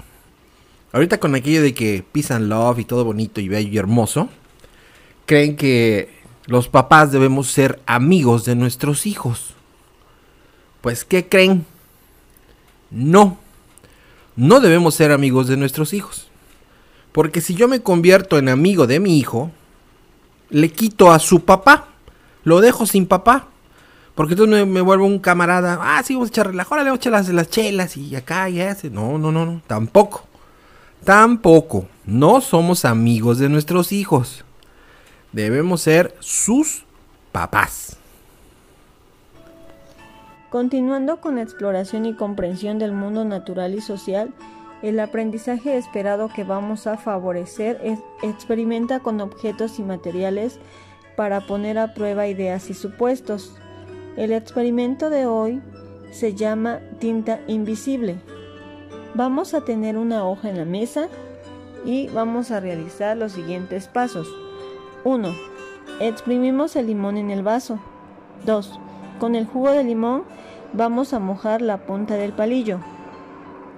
Ahorita 0.93 1.19
con 1.19 1.35
aquello 1.35 1.61
de 1.61 1.73
que 1.73 2.01
peace 2.09 2.33
and 2.33 2.47
love 2.47 2.79
y 2.79 2.85
todo 2.85 3.03
bonito 3.03 3.41
y 3.41 3.49
bello 3.49 3.69
y 3.69 3.77
hermoso 3.77 4.29
creen 5.25 5.57
que 5.57 6.09
los 6.45 6.69
papás 6.69 7.11
debemos 7.11 7.51
ser 7.51 7.81
amigos 7.85 8.45
de 8.45 8.55
nuestros 8.55 9.05
hijos. 9.05 9.55
Pues, 10.79 11.03
¿qué 11.03 11.27
creen? 11.27 11.65
No, 12.89 13.37
no 14.37 14.61
debemos 14.61 14.95
ser 14.95 15.11
amigos 15.11 15.49
de 15.49 15.57
nuestros 15.57 15.93
hijos. 15.93 16.29
Porque 17.11 17.41
si 17.41 17.55
yo 17.55 17.67
me 17.67 17.81
convierto 17.81 18.37
en 18.37 18.47
amigo 18.47 18.87
de 18.87 19.01
mi 19.01 19.19
hijo, 19.19 19.51
le 20.49 20.71
quito 20.71 21.11
a 21.11 21.19
su 21.19 21.43
papá, 21.43 21.89
lo 22.45 22.61
dejo 22.61 22.85
sin 22.85 23.05
papá. 23.05 23.49
Porque 24.15 24.33
entonces 24.33 24.67
me, 24.67 24.81
vuelvo 24.81 25.05
un 25.05 25.19
camarada, 25.19 25.79
ah, 25.81 26.01
sí, 26.03 26.13
vamos 26.13 26.29
a 26.29 26.31
echar 26.31 26.47
relajo, 26.47 26.75
le 26.75 26.83
vamos 26.83 26.97
a 26.97 27.01
echar 27.01 27.13
las, 27.13 27.29
las 27.29 27.49
chelas 27.49 27.97
y 27.97 28.15
acá 28.15 28.49
y 28.49 28.61
ese. 28.61 28.89
No, 28.89 29.17
no, 29.17 29.31
no, 29.31 29.45
no, 29.45 29.61
tampoco. 29.65 30.25
Tampoco. 31.03 31.87
No 32.05 32.41
somos 32.41 32.85
amigos 32.85 33.39
de 33.39 33.49
nuestros 33.49 33.91
hijos 33.91 34.45
debemos 35.33 35.81
ser 35.81 36.15
sus 36.19 36.85
papás. 37.33 37.97
Continuando 40.49 41.19
con 41.19 41.39
exploración 41.39 42.05
y 42.05 42.15
comprensión 42.15 42.77
del 42.77 42.93
mundo 42.93 43.25
natural 43.25 43.73
y 43.73 43.81
social, 43.81 44.33
el 44.83 44.99
aprendizaje 44.99 45.77
esperado 45.77 46.29
que 46.29 46.43
vamos 46.43 46.87
a 46.87 46.97
favorecer 46.97 47.79
es, 47.83 47.99
experimenta 48.21 48.99
con 48.99 49.19
objetos 49.19 49.79
y 49.79 49.83
materiales 49.83 50.59
para 51.17 51.41
poner 51.41 51.79
a 51.79 51.93
prueba 51.95 52.27
ideas 52.27 52.69
y 52.69 52.75
supuestos. 52.75 53.55
El 54.15 54.31
experimento 54.31 55.09
de 55.09 55.25
hoy 55.25 55.59
se 56.11 56.35
llama 56.35 56.81
tinta 56.99 57.39
invisible. 57.47 58.17
Vamos 59.15 59.55
a 59.55 59.61
tener 59.61 59.97
una 59.97 60.23
hoja 60.23 60.51
en 60.51 60.57
la 60.59 60.65
mesa 60.65 61.07
y 61.83 62.09
vamos 62.09 62.51
a 62.51 62.59
realizar 62.59 63.17
los 63.17 63.31
siguientes 63.31 63.87
pasos. 63.87 64.27
1. 65.03 65.33
Exprimimos 65.99 66.75
el 66.75 66.87
limón 66.87 67.17
en 67.17 67.31
el 67.31 67.41
vaso. 67.41 67.79
2. 68.45 68.79
Con 69.19 69.33
el 69.33 69.47
jugo 69.47 69.71
de 69.71 69.83
limón 69.83 70.25
vamos 70.73 71.13
a 71.13 71.19
mojar 71.19 71.63
la 71.63 71.77
punta 71.77 72.13
del 72.13 72.33
palillo. 72.33 72.81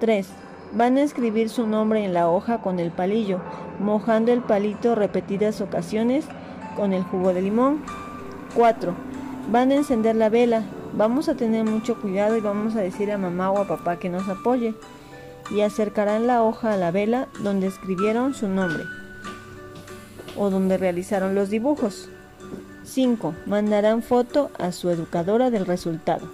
3. 0.01 0.27
Van 0.73 0.97
a 0.97 1.03
escribir 1.03 1.47
su 1.47 1.65
nombre 1.65 2.03
en 2.03 2.13
la 2.13 2.29
hoja 2.29 2.61
con 2.61 2.81
el 2.81 2.91
palillo, 2.91 3.39
mojando 3.79 4.33
el 4.33 4.41
palito 4.41 4.95
repetidas 4.95 5.61
ocasiones 5.61 6.25
con 6.75 6.91
el 6.91 7.03
jugo 7.03 7.33
de 7.33 7.41
limón. 7.41 7.83
4. 8.53 9.14
Van 9.51 9.71
a 9.71 9.75
encender 9.75 10.15
la 10.15 10.29
vela. 10.29 10.63
Vamos 10.93 11.29
a 11.29 11.35
tener 11.35 11.65
mucho 11.65 11.99
cuidado 12.01 12.37
y 12.37 12.41
vamos 12.41 12.75
a 12.75 12.81
decir 12.81 13.11
a 13.11 13.17
mamá 13.17 13.51
o 13.51 13.59
a 13.59 13.67
papá 13.67 13.97
que 13.97 14.09
nos 14.09 14.27
apoye. 14.27 14.73
Y 15.51 15.61
acercarán 15.61 16.25
la 16.25 16.43
hoja 16.43 16.73
a 16.73 16.77
la 16.77 16.91
vela 16.91 17.27
donde 17.41 17.67
escribieron 17.67 18.33
su 18.33 18.47
nombre 18.47 18.83
o 20.37 20.49
donde 20.49 20.77
realizaron 20.77 21.35
los 21.35 21.49
dibujos. 21.49 22.09
5. 22.83 23.35
Mandarán 23.45 24.03
foto 24.03 24.51
a 24.57 24.71
su 24.71 24.89
educadora 24.89 25.49
del 25.49 25.65
resultado. 25.65 26.29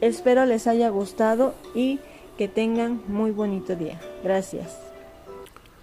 Espero 0.00 0.44
les 0.44 0.66
haya 0.66 0.88
gustado 0.90 1.54
y 1.74 1.98
que 2.36 2.48
tengan 2.48 3.00
muy 3.08 3.30
bonito 3.30 3.76
día. 3.76 4.00
Gracias. 4.22 4.76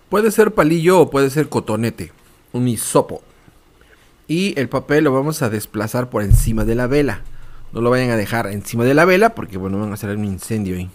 Puede 0.10 0.32
ser 0.32 0.54
palillo 0.54 1.00
o 1.00 1.10
puede 1.10 1.30
ser 1.30 1.50
cotonete, 1.50 2.12
un 2.52 2.68
hisopo. 2.68 3.22
Y 4.32 4.58
el 4.58 4.70
papel 4.70 5.04
lo 5.04 5.12
vamos 5.12 5.42
a 5.42 5.50
desplazar 5.50 6.10
por 6.10 6.24
encima 6.24 6.64
de 6.64 6.74
la 6.74 6.88
vela. 6.88 7.20
No 7.74 7.82
lo 7.82 7.90
vayan 7.90 8.12
a 8.12 8.16
dejar 8.16 8.48
encima 8.48 8.86
de 8.86 8.94
la 8.94 9.04
vela 9.04 9.36
porque 9.36 9.58
bueno, 9.58 9.78
van 9.78 9.92
a 9.92 9.96
hacer 9.96 10.16
un 10.16 10.24
incendio 10.24 10.78
ahí. 10.78 10.90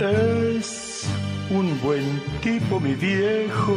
Es 0.00 1.06
un 1.48 1.80
buen 1.80 2.20
tipo 2.42 2.80
mi 2.80 2.94
viejo 2.94 3.76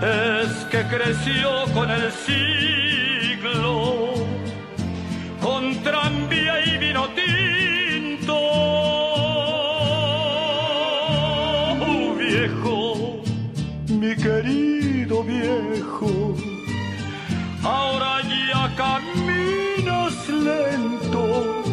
Es 0.00 0.64
que 0.70 0.84
creció 0.84 1.64
con 1.74 1.90
el 1.90 2.12
siglo, 2.12 4.14
con 5.42 5.74
tranvía 5.82 6.64
y 6.64 6.78
vino 6.78 7.08
tinto. 7.16 8.36
Oh, 11.80 12.14
viejo, 12.16 13.22
mi 13.88 14.14
querido 14.14 15.24
viejo, 15.24 16.36
ahora 17.64 18.20
ya 18.22 18.72
caminas 18.76 20.28
lento, 20.28 21.64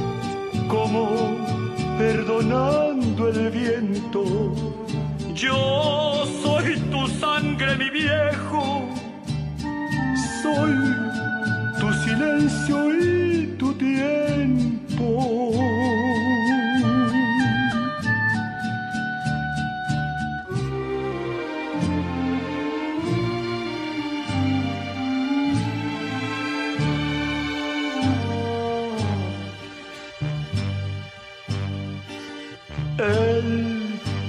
como 0.68 1.38
perdonando 2.00 3.30
el 3.30 3.52
viento. 3.52 4.75
Yo 5.36 6.26
soy 6.42 6.80
tu 6.90 7.08
sangre, 7.20 7.76
mi 7.76 7.90
viejo. 7.90 8.88
Soy 10.42 10.74
tu 11.78 11.94
silencio 12.06 12.78
y 12.94 13.48
tu 13.58 13.74
tiempo. 13.74 15.52
Él 32.98 33.75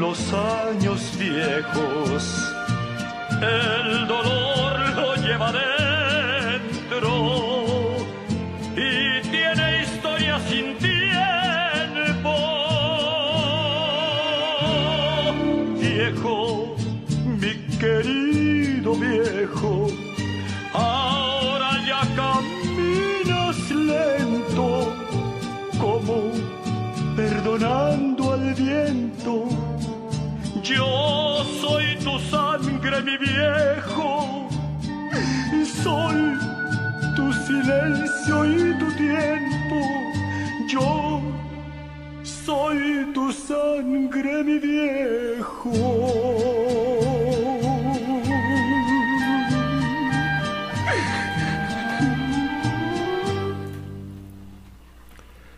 los 0.00 0.32
años 0.32 1.00
viejos. 1.18 2.54
El 3.40 4.06
dolor 4.06 4.94
lo 4.96 5.14
lleva 5.16 5.52
dentro 5.52 7.10
y 8.76 9.20
tiene 9.28 9.82
historia 9.82 10.38
sin 10.48 10.76
tiempo. 10.78 12.34
Viejo, 15.80 16.76
mi 17.40 17.54
querido 17.78 18.94
viejo, 18.94 19.33
y 35.74 35.82
soy 35.82 36.38
tu 37.16 37.32
silencio 37.32 38.44
y 38.44 38.78
tu 38.78 38.92
tiempo. 38.96 39.80
Yo 40.68 41.22
soy 42.22 43.12
tu 43.12 43.32
sangre, 43.32 44.44
mi 44.44 44.58
viejo. 44.58 45.72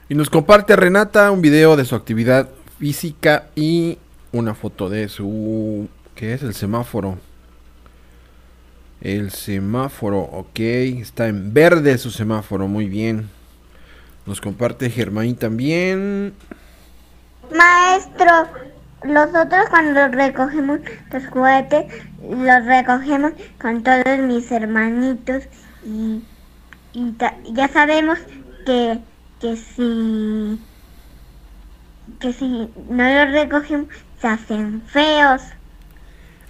Y 0.08 0.14
nos 0.14 0.30
comparte 0.30 0.76
Renata 0.76 1.32
un 1.32 1.42
video 1.42 1.76
de 1.76 1.84
su 1.84 1.96
actividad 1.96 2.48
física 2.78 3.48
y 3.56 3.98
una 4.32 4.54
foto 4.54 4.88
de 4.88 5.08
su... 5.08 5.88
¿Qué 6.14 6.32
es? 6.32 6.42
El 6.42 6.54
semáforo. 6.54 7.18
El 9.00 9.30
semáforo, 9.30 10.20
ok. 10.20 10.58
Está 10.58 11.28
en 11.28 11.52
verde 11.52 11.98
su 11.98 12.10
semáforo, 12.10 12.68
muy 12.68 12.88
bien. 12.88 13.28
Nos 14.26 14.40
comparte 14.40 14.90
Germain 14.90 15.36
también. 15.36 16.34
Maestro, 17.54 18.48
nosotros 19.04 19.66
cuando 19.70 20.08
recogemos 20.08 20.80
los 21.12 21.26
juguetes, 21.28 21.86
los 22.22 22.64
recogemos 22.64 23.32
con 23.60 23.82
todos 23.84 24.18
mis 24.20 24.50
hermanitos 24.50 25.44
y, 25.84 26.24
y 26.92 27.14
ya 27.52 27.68
sabemos 27.68 28.18
que, 28.64 28.98
que 29.40 29.56
si 29.56 30.58
que 32.20 32.32
si 32.32 32.70
no 32.88 33.04
los 33.04 33.32
recogemos 33.32 33.88
se 34.20 34.28
hacen 34.28 34.82
feos. 34.86 35.42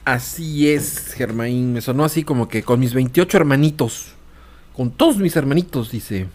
Así 0.07 0.71
es, 0.71 1.15
Germain. 1.15 1.73
Me 1.73 1.81
sonó 1.81 2.05
así 2.05 2.23
como 2.23 2.47
que 2.47 2.63
con 2.63 2.79
mis 2.79 2.95
28 2.95 3.39
hermanitos. 3.39 4.15
Con 4.73 4.93
todos 4.93 5.17
mis 5.17 5.35
hermanitos, 5.35 5.91
dice. 5.91 6.29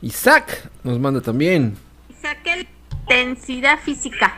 Isaac 0.00 0.70
nos 0.82 0.98
manda 0.98 1.20
también. 1.20 1.76
Saque 2.22 2.66
intensidad 3.02 3.78
física. 3.80 4.34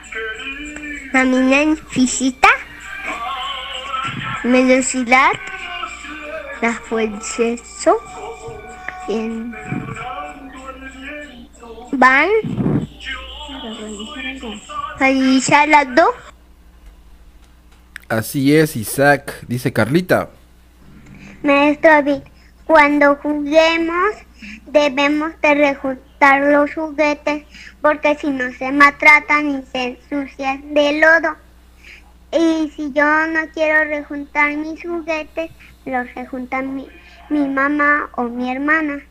Camina 1.13 1.63
en 1.63 1.77
física, 1.77 2.49
velocidad, 4.43 5.31
la 6.61 6.73
fuerza, 6.73 7.45
en 9.09 9.55
van, 11.93 12.29
realizar 14.99 15.69
las 15.69 15.95
dos. 15.95 16.34
Así 18.19 18.55
es, 18.55 18.77
Isaac, 18.77 19.45
dice 19.49 19.73
Carlita. 19.73 20.29
Maestro 21.43 22.01
Vic, 22.05 22.23
cuando 22.65 23.17
juguemos 23.17 24.15
debemos 24.67 25.33
de 25.41 25.55
rejuntar 25.55 26.41
los 26.43 26.73
juguetes 26.73 27.43
porque 27.81 28.15
si 28.15 28.31
no 28.31 28.53
se 28.53 28.71
maltratan 28.71 29.59
y 29.59 29.63
se 29.73 29.99
ensucian 29.99 30.75
de 30.75 31.01
lodo. 31.01 31.35
Y 32.31 32.71
si 32.77 32.93
yo 32.93 33.05
no 33.27 33.41
quiero 33.53 33.83
rejuntar 33.83 34.57
mis 34.59 34.81
juguetes, 34.81 35.51
los 35.85 36.15
rejuntan 36.15 36.73
mi 36.73 36.87
mi 37.31 37.49
mamá 37.49 38.11
o 38.17 38.25
mi 38.25 38.49
hermana. 38.53 39.03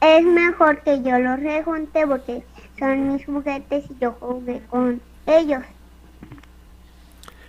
Es 0.00 0.24
mejor 0.24 0.80
que 0.82 1.02
yo 1.02 1.18
los 1.18 1.40
rejunte 1.40 2.06
porque 2.06 2.44
son 2.78 3.12
mis 3.12 3.26
juguetes 3.26 3.84
y 3.90 3.96
yo 4.00 4.12
jugué 4.12 4.62
con 4.70 5.00
ellos. 5.26 5.64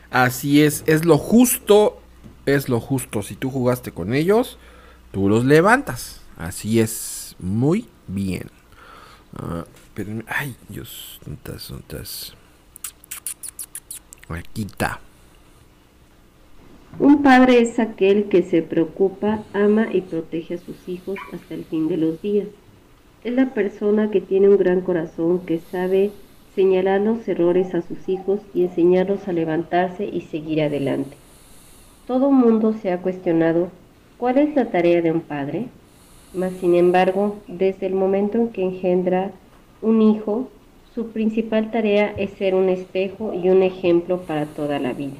Así 0.09 0.61
es, 0.61 0.83
es 0.87 1.05
lo 1.05 1.17
justo, 1.17 1.99
es 2.45 2.69
lo 2.69 2.79
justo. 2.79 3.21
Si 3.21 3.35
tú 3.35 3.49
jugaste 3.49 3.91
con 3.91 4.13
ellos, 4.13 4.57
tú 5.11 5.29
los 5.29 5.45
levantas. 5.45 6.21
Así 6.37 6.79
es, 6.79 7.35
muy 7.39 7.87
bien. 8.07 8.49
Ah, 9.35 9.65
espérenme. 9.75 10.23
Ay, 10.27 10.55
Dios, 10.69 11.19
tontas, 11.23 11.67
tontas. 11.67 12.33
Aquí 14.29 14.63
está. 14.63 14.99
Un 16.99 17.21
padre 17.21 17.61
es 17.61 17.77
aquel 17.79 18.27
que 18.27 18.43
se 18.43 18.61
preocupa, 18.61 19.43
ama 19.53 19.87
y 19.93 20.01
protege 20.01 20.55
a 20.55 20.57
sus 20.57 20.87
hijos 20.87 21.17
hasta 21.31 21.53
el 21.53 21.63
fin 21.65 21.87
de 21.87 21.97
los 21.97 22.21
días. 22.21 22.47
Es 23.23 23.33
la 23.33 23.53
persona 23.53 24.09
que 24.09 24.21
tiene 24.21 24.49
un 24.49 24.57
gran 24.57 24.81
corazón, 24.81 25.45
que 25.45 25.59
sabe 25.59 26.11
señalar 26.57 27.01
los 27.01 27.27
errores 27.27 27.75
a 27.75 27.83
sus 27.83 28.09
hijos 28.09 28.39
y 28.51 28.63
enseñarlos 28.63 29.27
a 29.27 29.31
levantarse 29.31 30.05
y 30.05 30.21
seguir 30.21 30.63
adelante. 30.63 31.15
Todo 32.07 32.31
mundo 32.31 32.73
se 32.73 32.91
ha 32.91 32.97
cuestionado 32.97 33.69
cuál 34.17 34.39
es 34.39 34.55
la 34.55 34.65
tarea 34.71 35.03
de 35.03 35.11
un 35.11 35.21
padre, 35.21 35.67
mas 36.33 36.53
sin 36.53 36.73
embargo, 36.73 37.35
desde 37.47 37.85
el 37.85 37.93
momento 37.93 38.39
en 38.39 38.47
que 38.49 38.63
engendra 38.63 39.29
un 39.83 40.01
hijo, 40.01 40.49
su 40.95 41.11
principal 41.11 41.69
tarea 41.69 42.11
es 42.17 42.31
ser 42.31 42.55
un 42.55 42.69
espejo 42.69 43.35
y 43.35 43.49
un 43.49 43.61
ejemplo 43.61 44.21
para 44.21 44.47
toda 44.47 44.79
la 44.79 44.93
vida. 44.93 45.17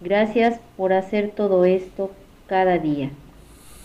Gracias 0.00 0.58
por 0.78 0.94
hacer 0.94 1.32
todo 1.32 1.66
esto 1.66 2.10
cada 2.46 2.78
día. 2.78 3.10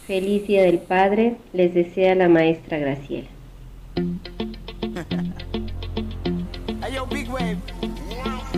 Feliz 0.06 0.48
Día 0.48 0.64
del 0.64 0.78
Padre, 0.78 1.36
les 1.52 1.74
desea 1.74 2.16
la 2.16 2.30
maestra 2.30 2.78
Graciela. 2.78 3.28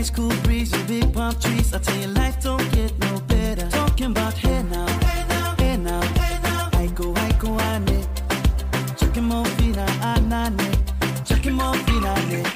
Nice 0.00 0.08
cool 0.08 0.32
breeze 0.44 0.72
and 0.72 0.88
big 0.88 1.12
palm 1.12 1.34
trees. 1.34 1.74
I 1.74 1.78
tell 1.78 1.94
you, 1.98 2.06
life 2.06 2.42
don't 2.42 2.72
get 2.72 2.98
no 3.00 3.20
better. 3.28 3.68
Talking 3.68 4.12
about 4.12 4.32
hey 4.32 4.62
now, 4.62 4.86
hey 4.86 5.24
now, 5.28 5.54
hey 5.58 5.76
now, 5.76 6.00
hey 6.00 6.38
now. 6.42 6.70
I 6.72 6.86
go, 6.86 7.12
I 7.14 7.32
go, 7.32 7.60
ane. 7.60 8.06
Chucking 8.96 9.24
more 9.24 9.44
fina, 9.56 9.84
anane. 10.00 10.74
Ah, 11.02 11.22
Chucking 11.26 11.52
more 11.52 11.74
fina, 11.84 12.14
ane. 12.16 12.46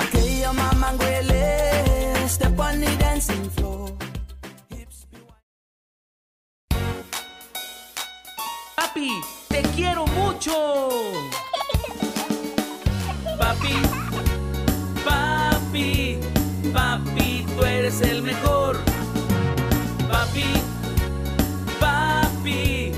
Okay, 0.00 0.40
your 0.40 0.54
mama 0.54 0.96
ngwele. 0.96 2.26
Step 2.26 2.58
on 2.58 2.80
the 2.80 2.86
dancing 3.00 3.50
floor. 3.50 3.90
Papi, 8.78 9.10
te 9.50 9.60
quiero 9.74 10.06
mucho. 10.06 10.56
Papi, 13.38 13.38
papi, 13.38 14.05
eres 17.86 18.02
el 18.02 18.22
mejor. 18.22 18.76
Papi, 20.10 20.44
papi, 21.78 22.92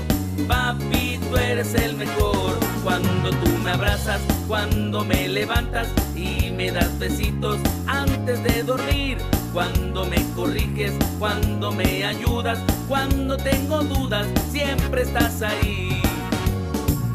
papi, 0.47 1.19
tú 1.29 1.37
eres 1.37 1.75
el 1.75 1.95
mejor. 1.95 2.57
Cuando 2.83 3.29
tú 3.29 3.49
me 3.63 3.69
abrazas, 3.69 4.19
cuando 4.47 5.05
me 5.05 5.27
levantas 5.27 5.89
y 6.15 6.49
me 6.49 6.71
das 6.71 6.97
besitos 6.97 7.59
antes 7.85 8.41
de 8.43 8.63
dormir. 8.63 9.19
Cuando 9.53 10.05
me 10.05 10.25
corriges, 10.35 10.93
cuando 11.19 11.71
me 11.71 12.03
ayudas, 12.03 12.57
cuando 12.87 13.37
tengo 13.37 13.83
dudas, 13.83 14.25
siempre 14.51 15.03
estás 15.03 15.43
ahí. 15.43 16.01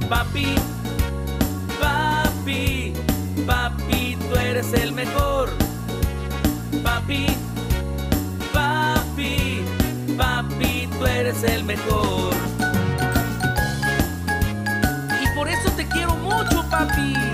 Papi, 0.08 0.54
papi, 1.80 2.92
papi, 3.44 4.16
tú 4.16 4.36
eres 4.36 4.72
el 4.74 4.92
mejor. 4.92 5.50
Papi, 6.84 7.26
tú 10.98 11.06
eres 11.06 11.42
el 11.44 11.64
mejor. 11.64 12.34
Y 15.22 15.36
por 15.36 15.48
eso 15.48 15.70
te 15.76 15.86
quiero 15.88 16.14
mucho, 16.16 16.64
papi. 16.70 17.33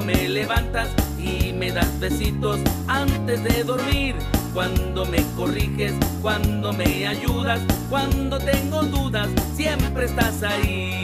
Cuando 0.00 0.18
me 0.18 0.28
levantas 0.30 0.88
y 1.18 1.52
me 1.52 1.70
das 1.72 2.00
besitos 2.00 2.58
antes 2.88 3.44
de 3.44 3.64
dormir. 3.64 4.14
Cuando 4.54 5.04
me 5.04 5.22
corriges, 5.36 5.92
cuando 6.22 6.72
me 6.72 7.06
ayudas, 7.06 7.60
cuando 7.90 8.38
tengo 8.38 8.82
dudas, 8.84 9.28
siempre 9.54 10.06
estás 10.06 10.42
ahí. 10.42 11.02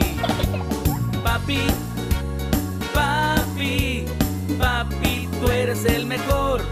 Papi, 1.22 1.59
papi, 2.94 4.07
papi, 4.59 5.28
tú 5.40 5.51
eres 5.51 5.84
el 5.84 6.07
mejor. 6.07 6.62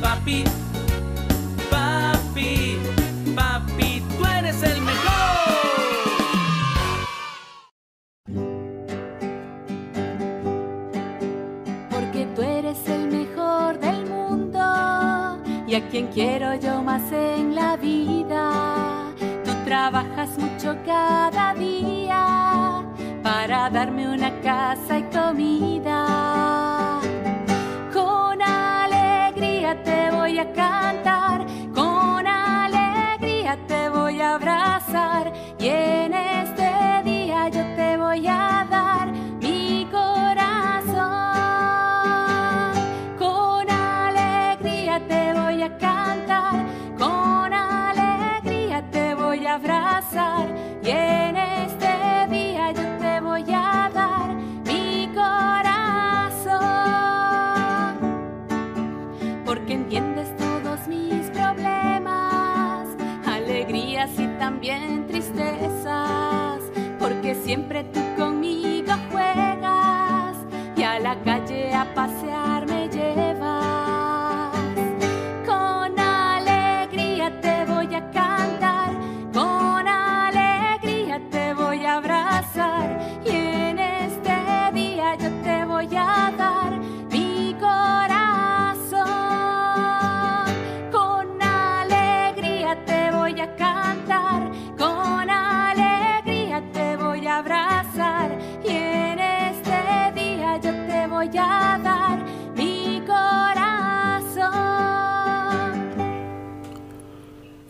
Papi, 0.00 0.44
papi, 1.68 2.61
quien 15.92 16.06
quiero 16.06 16.54
yo 16.54 16.82
más 16.82 17.12
en 17.12 17.54
la 17.54 17.76
vida. 17.76 19.12
Tú 19.44 19.52
trabajas 19.66 20.38
mucho 20.38 20.74
cada 20.86 21.52
día 21.52 22.82
para 23.22 23.68
darme 23.68 24.08
una 24.08 24.30
casa 24.40 25.00
y 25.00 25.02
comida. 25.14 26.98
Con 27.92 28.40
alegría 28.40 29.82
te 29.82 30.10
voy 30.12 30.38
a 30.38 30.50
cantar, 30.54 31.46
con 31.74 32.26
alegría 32.26 33.58
te 33.68 33.90
voy 33.90 34.18
a 34.22 34.36
abrazar 34.36 35.30
y 35.58 35.68
en 35.68 36.21
Siempre 67.34 67.82
tú 67.84 68.00
conmigo 68.16 68.92
juegas 69.10 70.36
y 70.76 70.82
a 70.82 71.00
la 71.00 71.18
calle 71.22 71.72
a 71.74 71.92
pasear 71.94 72.51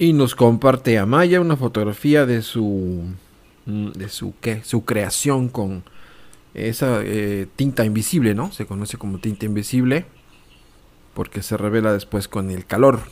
Y 0.03 0.15
nos 0.15 0.35
comparte 0.35 0.99
Amaya 0.99 1.41
una 1.41 1.57
fotografía 1.57 2.27
de 2.27 2.43
su 2.43 3.05
mm, 3.67 3.93
de 3.93 4.09
su 4.09 4.35
qué, 4.41 4.65
su 4.65 4.85
creación 4.85 5.49
con 5.49 5.85
esa 6.55 7.03
eh, 7.05 7.47
tinta 7.55 7.85
invisible, 7.85 8.35
¿no? 8.35 8.51
Se 8.51 8.67
conoce 8.67 8.97
como 8.99 9.21
tinta 9.21 9.47
invisible 9.47 10.07
porque 11.15 11.41
se 11.41 11.57
revela 11.57 11.93
después 11.93 12.27
con 12.27 12.51
el 12.51 12.67
calor. 12.67 13.03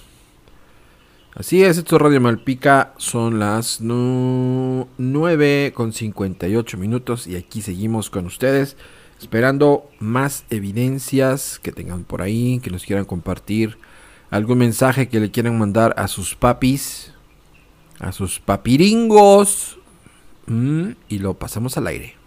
Así 1.36 1.62
es, 1.62 1.78
esto 1.78 1.94
es 1.94 2.02
Radio 2.02 2.20
Malpica, 2.20 2.92
son 2.96 3.38
las 3.38 3.80
9 3.80 5.72
con 5.72 5.92
58 5.92 6.76
minutos 6.76 7.28
y 7.28 7.36
aquí 7.36 7.62
seguimos 7.62 8.10
con 8.10 8.26
ustedes 8.26 8.76
esperando 9.20 9.88
más 10.00 10.44
evidencias 10.50 11.60
que 11.60 11.70
tengan 11.70 12.02
por 12.02 12.20
ahí, 12.20 12.58
que 12.58 12.70
nos 12.70 12.84
quieran 12.84 13.04
compartir, 13.04 13.78
algún 14.30 14.58
mensaje 14.58 15.08
que 15.08 15.20
le 15.20 15.30
quieran 15.30 15.58
mandar 15.58 15.94
a 15.96 16.08
sus 16.08 16.34
papis, 16.34 17.12
a 17.98 18.12
sus 18.12 18.40
papiringos 18.40 19.78
mm, 20.46 20.90
y 21.08 21.18
lo 21.18 21.34
pasamos 21.34 21.76
al 21.76 21.88
aire. 21.88 22.19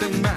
something 0.00 0.27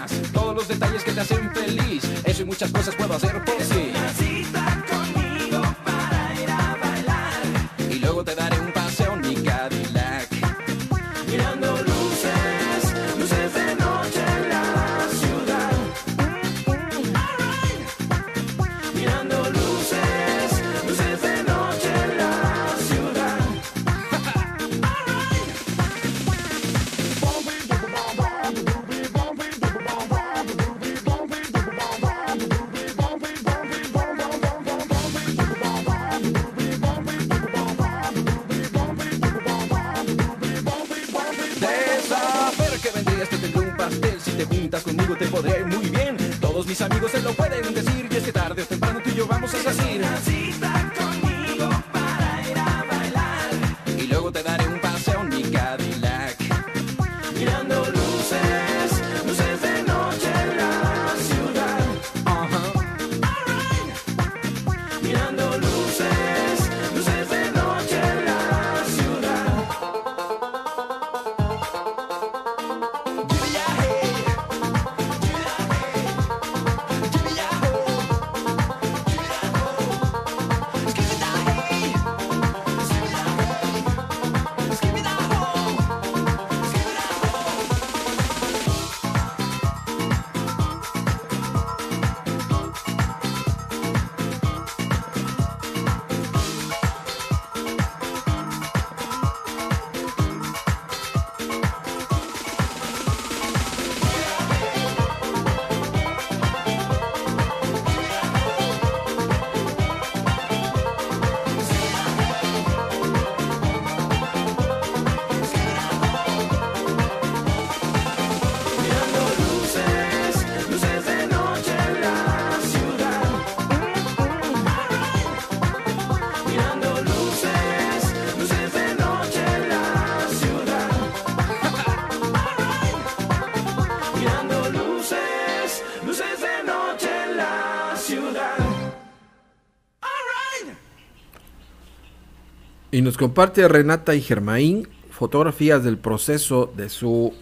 Nos 143.01 143.17
comparte 143.17 143.67
Renata 143.67 144.13
y 144.13 144.21
Germain 144.21 144.87
fotografías 145.09 145.83
del 145.83 145.97
proceso 145.97 146.71
de 146.77 146.87
su 146.87 147.33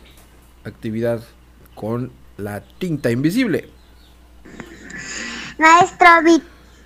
actividad 0.63 1.21
con 1.75 2.13
la 2.37 2.61
tinta 2.61 3.11
invisible. 3.11 3.69
Maestro 5.57 6.07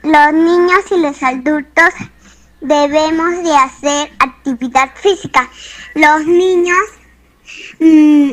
los 0.02 0.34
niños 0.34 0.84
y 0.90 1.02
los 1.02 1.22
adultos 1.22 1.94
debemos 2.62 3.44
de 3.44 3.56
hacer 3.56 4.12
actividad 4.18 4.90
física. 4.96 5.48
Los 5.94 6.26
niños 6.26 6.82
mm, 7.80 8.32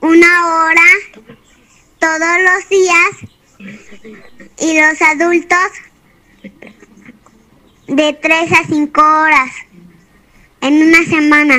una 0.00 0.46
hora 0.48 0.82
todos 2.00 2.18
los 2.42 2.68
días 2.68 3.86
y 4.58 4.80
los 4.80 5.00
adultos 5.00 5.70
de 7.88 8.12
3 8.12 8.52
a 8.52 8.66
5 8.66 9.00
horas 9.00 9.50
en 10.60 10.88
una 10.88 11.04
semana. 11.04 11.56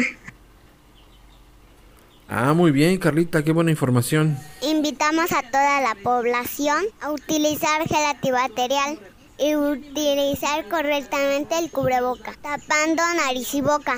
Ah, 2.28 2.54
muy 2.54 2.72
bien, 2.72 2.98
Carlita, 3.00 3.44
qué 3.44 3.52
buena 3.52 3.72
información. 3.72 4.38
Invitamos 4.62 5.32
a 5.32 5.42
toda 5.42 5.82
la 5.82 5.96
población 5.96 6.86
a 7.02 7.12
utilizar 7.12 7.88
gel 7.88 8.06
antibacterial 8.06 9.00
y 9.40 9.56
utilizar 9.56 10.68
correctamente 10.70 11.58
el 11.58 11.72
cubreboca, 11.72 12.36
tapando 12.42 13.02
nariz 13.16 13.52
y 13.56 13.62
boca. 13.62 13.98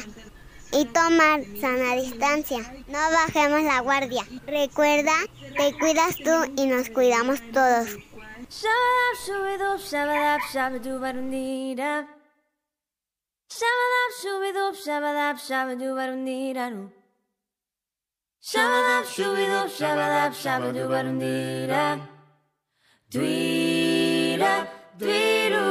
Y 0.72 0.86
tomar 0.86 1.42
sana 1.60 1.96
distancia. 1.98 2.60
No 2.88 3.00
bajemos 3.12 3.64
la 3.64 3.82
guardia. 3.82 4.26
Recuerda, 4.48 5.12
te 5.58 5.78
cuidas 5.78 6.16
tú 6.16 6.54
y 6.56 6.68
nos 6.68 6.90
cuidamos 6.90 7.42
todos. 7.52 7.90
Shabadab 13.58 14.12
shubidub 14.22 14.76
shabadab 14.86 15.38
shabadubarundiranu. 15.48 16.84
Shabadab 18.52 19.06
shubidub 19.16 19.70
shabadab 19.78 20.32
shabadubarundira. 20.42 21.86
Dwira, 23.12 24.54
dwiru. 25.00 25.68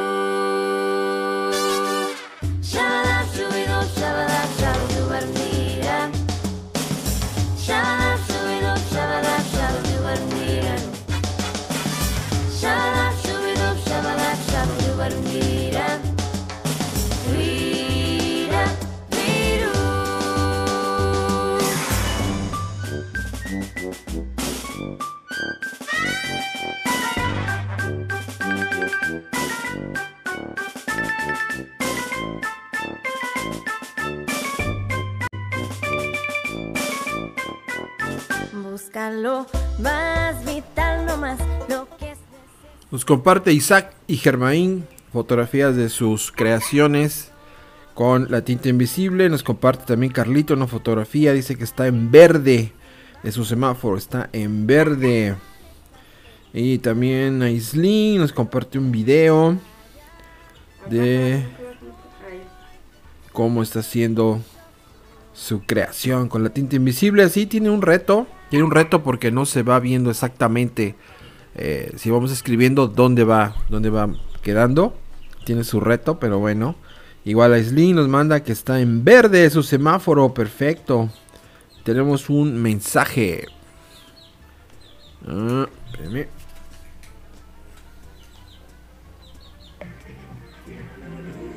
Shabadab 2.71 3.27
shubidub 3.35 3.70
Nos 42.91 43.05
comparte 43.05 43.53
Isaac 43.53 43.93
y 44.07 44.17
Germain 44.17 44.87
fotografías 45.13 45.77
de 45.77 45.89
sus 45.89 46.33
creaciones 46.33 47.31
con 47.95 48.31
la 48.31 48.43
tinta 48.43 48.69
invisible. 48.69 49.29
Nos 49.29 49.43
comparte 49.43 49.85
también 49.85 50.13
Carlito 50.13 50.55
una 50.55 50.67
fotografía. 50.67 51.33
Dice 51.33 51.57
que 51.57 51.65
está 51.65 51.87
en 51.87 52.11
verde. 52.11 52.73
De 53.23 53.33
su 53.33 53.45
semáforo 53.45 53.97
está 53.97 54.31
en 54.33 54.67
verde. 54.67 55.37
Y 56.53 56.79
también 56.79 57.43
Aislin 57.43 58.19
nos 58.19 58.33
comparte 58.33 58.79
un 58.79 58.91
video 58.91 59.57
de 60.89 61.45
cómo 63.33 63.63
está 63.63 63.81
haciendo 63.81 64.41
su 65.33 65.61
creación 65.65 66.29
con 66.29 66.43
la 66.43 66.51
tinta 66.51 66.77
invisible. 66.77 67.23
Así 67.23 67.47
tiene 67.47 67.71
un 67.71 67.83
reto. 67.83 68.27
Tiene 68.51 68.65
un 68.65 68.73
reto 68.73 69.03
porque 69.03 69.31
no 69.31 69.47
se 69.47 69.63
va 69.63 69.81
viendo 69.81 70.11
exactamente 70.11 70.97
eh, 71.55 71.93
si 71.97 72.11
vamos 72.11 72.31
escribiendo 72.31 72.87
dónde 72.87 73.25
va, 73.25 73.55
dónde 73.69 73.91
va 73.91 74.09
quedando. 74.43 74.97
Tiene 75.45 75.65
su 75.65 75.81
reto, 75.81 76.19
pero 76.19 76.39
bueno. 76.39 76.77
Igual 77.25 77.53
Aislin 77.53 77.97
nos 77.97 78.09
manda 78.09 78.43
que 78.43 78.53
está 78.53 78.81
en 78.81 79.05
verde 79.05 79.49
su 79.51 79.63
semáforo. 79.63 80.33
Perfecto. 80.33 81.11
Tenemos 81.85 82.31
un 82.31 82.61
mensaje. 82.61 83.47
Ah. 85.27 85.67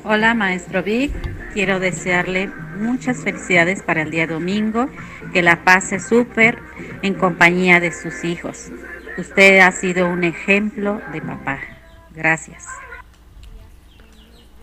Hola, 0.04 0.34
maestro 0.34 0.82
Vic. 0.82 1.12
Quiero 1.54 1.80
desearle 1.80 2.50
muchas 2.76 3.18
felicidades 3.18 3.82
para 3.82 4.02
el 4.02 4.10
día 4.10 4.26
domingo, 4.26 4.88
que 5.32 5.42
la 5.42 5.64
pase 5.64 6.00
súper 6.00 6.58
en 7.02 7.14
compañía 7.14 7.80
de 7.80 7.92
sus 7.92 8.24
hijos. 8.24 8.70
Usted 9.16 9.60
ha 9.60 9.70
sido 9.72 10.08
un 10.08 10.24
ejemplo 10.24 11.00
de 11.12 11.20
papá. 11.22 11.60
Gracias. 12.14 12.66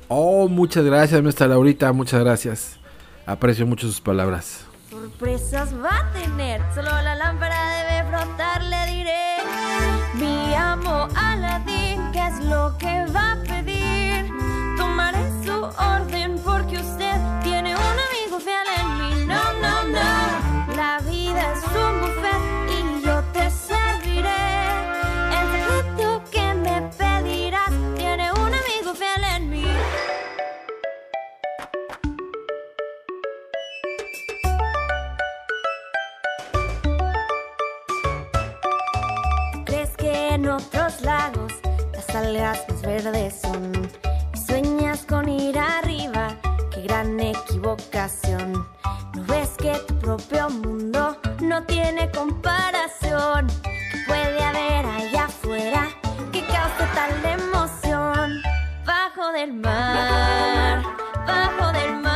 Oh, 0.07 0.49
muchas 0.49 0.83
gracias, 0.83 1.21
maestra 1.23 1.47
Laurita. 1.47 1.93
Muchas 1.93 2.21
gracias. 2.21 2.79
Aprecio 3.25 3.65
mucho 3.65 3.87
sus 3.87 4.01
palabras. 4.01 4.65
Sorpresas 4.89 5.73
va 5.73 5.99
a 5.99 6.11
tener, 6.11 6.61
solo 6.75 6.89
la 6.89 7.15
lámpara 7.15 7.55
debe 7.77 8.09
frotar, 8.09 8.61
le 8.61 8.91
diré. 8.91 9.37
Mi 10.15 10.53
amo 10.53 11.07
Aladín, 11.15 12.11
¿qué 12.11 12.27
es 12.27 12.43
lo 12.43 12.77
que 12.77 13.05
va 13.15 13.31
a 13.31 13.35
pedir? 13.43 14.29
Tomaré 14.77 15.23
su 15.45 15.53
orden 15.53 16.20
algas 42.31 42.65
más 42.69 42.81
verdes 42.81 43.41
son? 43.41 43.89
Y 44.33 44.37
sueñas 44.37 45.05
con 45.05 45.27
ir 45.27 45.57
arriba, 45.57 46.37
qué 46.73 46.81
gran 46.83 47.19
equivocación. 47.19 48.65
¿No 49.13 49.23
ves 49.25 49.49
que 49.57 49.73
tu 49.87 49.95
propio 49.99 50.49
mundo 50.49 51.17
no 51.41 51.63
tiene 51.63 52.09
comparación? 52.11 53.47
¿Qué 53.63 53.97
puede 54.07 54.41
haber 54.43 54.85
allá 54.85 55.25
afuera 55.25 55.89
que 56.31 56.41
cause 56.45 56.85
tal 56.95 57.11
emoción? 57.39 58.41
Bajo 58.85 59.31
del 59.33 59.53
mar, 59.53 60.83
bajo 61.27 61.71
del 61.73 61.95
mar, 61.97 62.10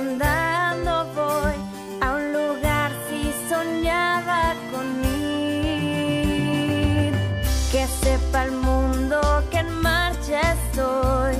andando 0.00 1.06
voy 1.14 1.54
a 2.00 2.14
un 2.14 2.32
lugar 2.32 2.90
si 3.08 3.20
soñaba 3.48 4.54
con 4.72 4.86
ir. 5.04 6.32
Que 7.70 7.86
sepa 7.86 8.44
el 8.46 8.52
mundo 8.52 9.20
que 9.50 9.58
en 9.58 9.72
marcha 9.82 10.54
estoy, 10.54 11.36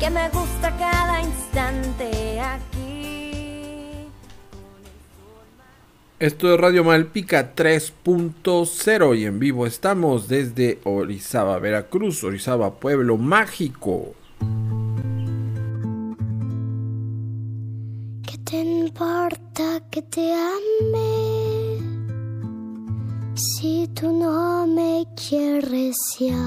que 0.00 0.10
me 0.10 0.28
gusta 0.30 0.76
cada 0.76 1.22
instante 1.22 2.40
aquí. 2.40 4.08
Esto 6.18 6.52
es 6.52 6.60
Radio 6.60 6.82
Malpica 6.84 7.54
3.0 7.54 9.18
y 9.18 9.24
en 9.24 9.38
vivo 9.38 9.66
estamos 9.66 10.28
desde 10.28 10.80
Orizaba, 10.84 11.58
Veracruz, 11.58 12.24
Orizaba, 12.24 12.74
pueblo 12.74 13.16
mágico. 13.16 14.14
Importa 18.80 19.80
que 19.90 20.02
te 20.02 20.32
ame? 20.32 21.78
Si 23.34 23.88
tú 23.88 24.12
no 24.12 24.66
me 24.66 25.06
quieres 25.14 25.96
ya, 26.18 26.46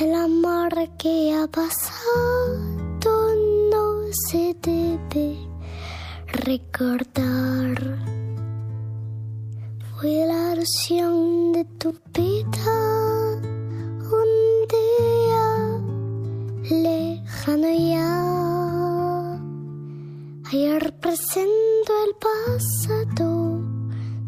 el 0.00 0.14
amor 0.14 0.72
que 0.98 1.34
ha 1.34 1.46
pasado 1.46 2.86
no 3.70 3.84
se 4.28 4.56
debe 4.62 5.36
recordar. 6.48 7.76
Fui 9.90 10.16
la 10.32 10.54
ilusión 10.54 11.52
de 11.52 11.64
tu 11.80 11.94
vida 12.14 12.85
Ayer 20.56 20.90
presento 21.00 21.92
el 22.06 22.12
pasado, 22.16 23.60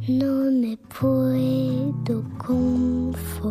no 0.08 0.50
me 0.50 0.76
puedo 0.76 2.22
conformar. 2.36 3.48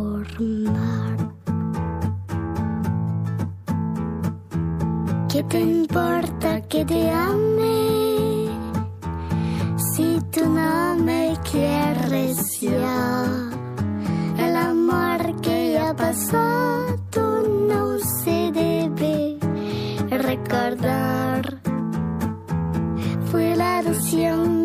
te 5.48 5.60
importa 5.60 6.60
que 6.68 6.84
te 6.84 7.10
ame? 7.10 8.48
Si 9.76 10.20
tú 10.30 10.46
no 10.48 10.94
me 11.02 11.36
quieres 11.50 12.60
ya, 12.60 13.50
el 14.38 14.56
amor 14.56 15.40
que 15.40 15.72
ya 15.72 15.92
pasó, 15.96 16.96
tú 17.10 17.26
no 17.68 17.98
se 18.22 18.52
debe 18.52 19.36
recordar. 20.10 21.27
Fue 24.10 24.22
la 24.22 24.57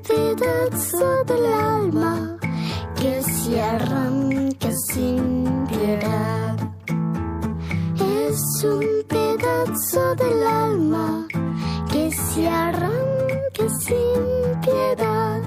pedazo 0.00 1.24
del 1.24 1.46
alma 1.46 2.38
que 3.00 3.22
se 3.22 3.60
arranca 3.60 4.70
sin 4.92 5.66
piedad. 5.66 6.56
Es 7.96 8.64
un 8.64 8.84
pedazo 9.08 10.14
del 10.16 10.42
alma 10.42 11.26
que 11.90 12.10
se 12.10 12.48
arranca 12.48 13.68
sin 13.80 14.60
piedad. 14.60 15.42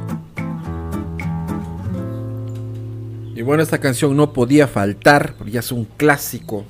Y 3.36 3.42
bueno, 3.44 3.64
esta 3.64 3.80
canción 3.80 4.16
no 4.16 4.34
podía 4.34 4.68
faltar, 4.68 5.34
porque 5.38 5.52
ya 5.52 5.62
es 5.62 5.72
un 5.72 5.86
clásico. 5.86 6.66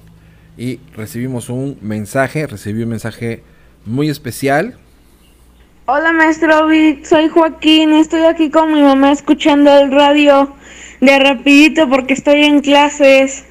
Y 0.57 0.79
recibimos 0.95 1.49
un 1.49 1.77
mensaje, 1.81 2.47
recibí 2.47 2.83
un 2.83 2.89
mensaje 2.89 3.43
muy 3.85 4.09
especial. 4.09 4.77
Hola 5.87 6.13
maestro 6.13 6.67
Vic, 6.67 7.05
soy 7.05 7.27
Joaquín, 7.27 7.93
estoy 7.93 8.21
aquí 8.21 8.51
con 8.51 8.71
mi 8.71 8.83
mamá 8.83 9.11
escuchando 9.11 9.75
el 9.75 9.91
radio 9.91 10.53
de 10.99 11.17
rapidito 11.17 11.89
porque 11.89 12.13
estoy 12.13 12.43
en 12.43 12.61
clases. 12.61 13.45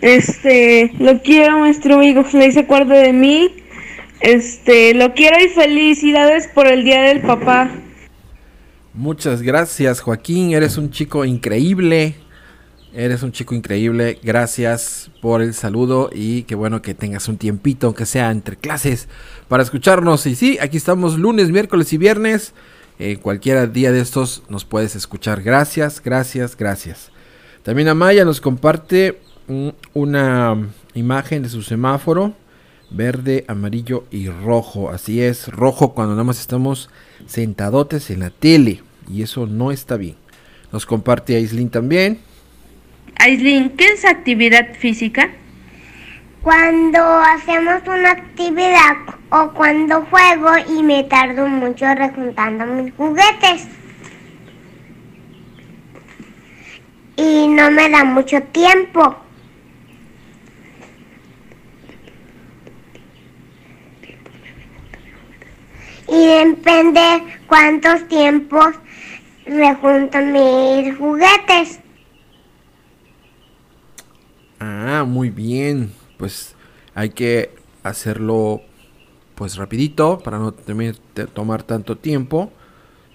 Este, 0.00 0.92
lo 1.00 1.20
quiero 1.20 1.58
maestro 1.58 1.98
Vic, 1.98 2.16
ojalá 2.16 2.46
y 2.46 2.52
se 2.52 2.60
acuerde 2.60 2.98
de 2.98 3.12
mí. 3.12 3.56
Este, 4.20 4.94
lo 4.94 5.12
quiero 5.14 5.36
y 5.44 5.48
felicidades 5.48 6.46
por 6.46 6.68
el 6.68 6.84
Día 6.84 7.02
del 7.02 7.22
Papá. 7.22 7.68
Muchas 8.94 9.42
gracias, 9.42 10.00
Joaquín. 10.00 10.52
Eres 10.52 10.78
un 10.78 10.92
chico 10.92 11.24
increíble. 11.24 12.14
Eres 12.98 13.22
un 13.22 13.30
chico 13.30 13.54
increíble. 13.54 14.18
Gracias 14.24 15.12
por 15.22 15.40
el 15.40 15.54
saludo 15.54 16.10
y 16.12 16.42
qué 16.42 16.56
bueno 16.56 16.82
que 16.82 16.94
tengas 16.94 17.28
un 17.28 17.36
tiempito, 17.36 17.86
aunque 17.86 18.06
sea 18.06 18.32
entre 18.32 18.56
clases, 18.56 19.06
para 19.46 19.62
escucharnos. 19.62 20.26
Y 20.26 20.34
sí, 20.34 20.58
aquí 20.60 20.78
estamos 20.78 21.16
lunes, 21.16 21.52
miércoles 21.52 21.92
y 21.92 21.96
viernes. 21.96 22.54
Eh, 22.98 23.18
cualquier 23.22 23.70
día 23.70 23.92
de 23.92 24.00
estos 24.00 24.42
nos 24.48 24.64
puedes 24.64 24.96
escuchar. 24.96 25.44
Gracias, 25.44 26.02
gracias, 26.02 26.56
gracias. 26.56 27.12
También 27.62 27.86
Amaya 27.86 28.24
nos 28.24 28.40
comparte 28.40 29.20
mm, 29.46 29.68
una 29.94 30.56
imagen 30.94 31.44
de 31.44 31.50
su 31.50 31.62
semáforo. 31.62 32.34
Verde, 32.90 33.44
amarillo 33.46 34.06
y 34.10 34.28
rojo. 34.28 34.90
Así 34.90 35.22
es, 35.22 35.46
rojo 35.46 35.94
cuando 35.94 36.14
nada 36.14 36.24
más 36.24 36.40
estamos 36.40 36.90
sentadotes 37.28 38.10
en 38.10 38.18
la 38.18 38.30
tele. 38.30 38.82
Y 39.08 39.22
eso 39.22 39.46
no 39.46 39.70
está 39.70 39.96
bien. 39.96 40.16
Nos 40.72 40.84
comparte 40.84 41.36
Aislin 41.36 41.70
también. 41.70 42.26
Aislin, 43.18 43.70
¿qué 43.70 43.84
es 43.86 44.04
actividad 44.04 44.74
física? 44.74 45.30
Cuando 46.40 47.02
hacemos 47.02 47.82
una 47.88 48.12
actividad 48.12 48.96
o 49.30 49.50
cuando 49.54 50.06
juego 50.06 50.50
y 50.70 50.84
me 50.84 51.02
tardo 51.02 51.48
mucho 51.48 51.92
rejuntando 51.94 52.64
mis 52.66 52.94
juguetes. 52.94 53.66
Y 57.16 57.48
no 57.48 57.72
me 57.72 57.90
da 57.90 58.04
mucho 58.04 58.40
tiempo. 58.40 59.16
Y 66.08 66.24
depende 66.24 67.24
cuántos 67.48 68.06
tiempos 68.06 68.76
rejunto 69.44 70.18
mis 70.18 70.96
juguetes. 70.96 71.80
Ah, 74.60 75.04
muy 75.06 75.30
bien. 75.30 75.92
Pues 76.16 76.54
hay 76.94 77.10
que 77.10 77.54
hacerlo 77.82 78.62
pues 79.34 79.56
rapidito 79.56 80.18
para 80.18 80.38
no 80.38 80.52
tomar 80.52 81.62
tanto 81.62 81.96
tiempo. 81.96 82.52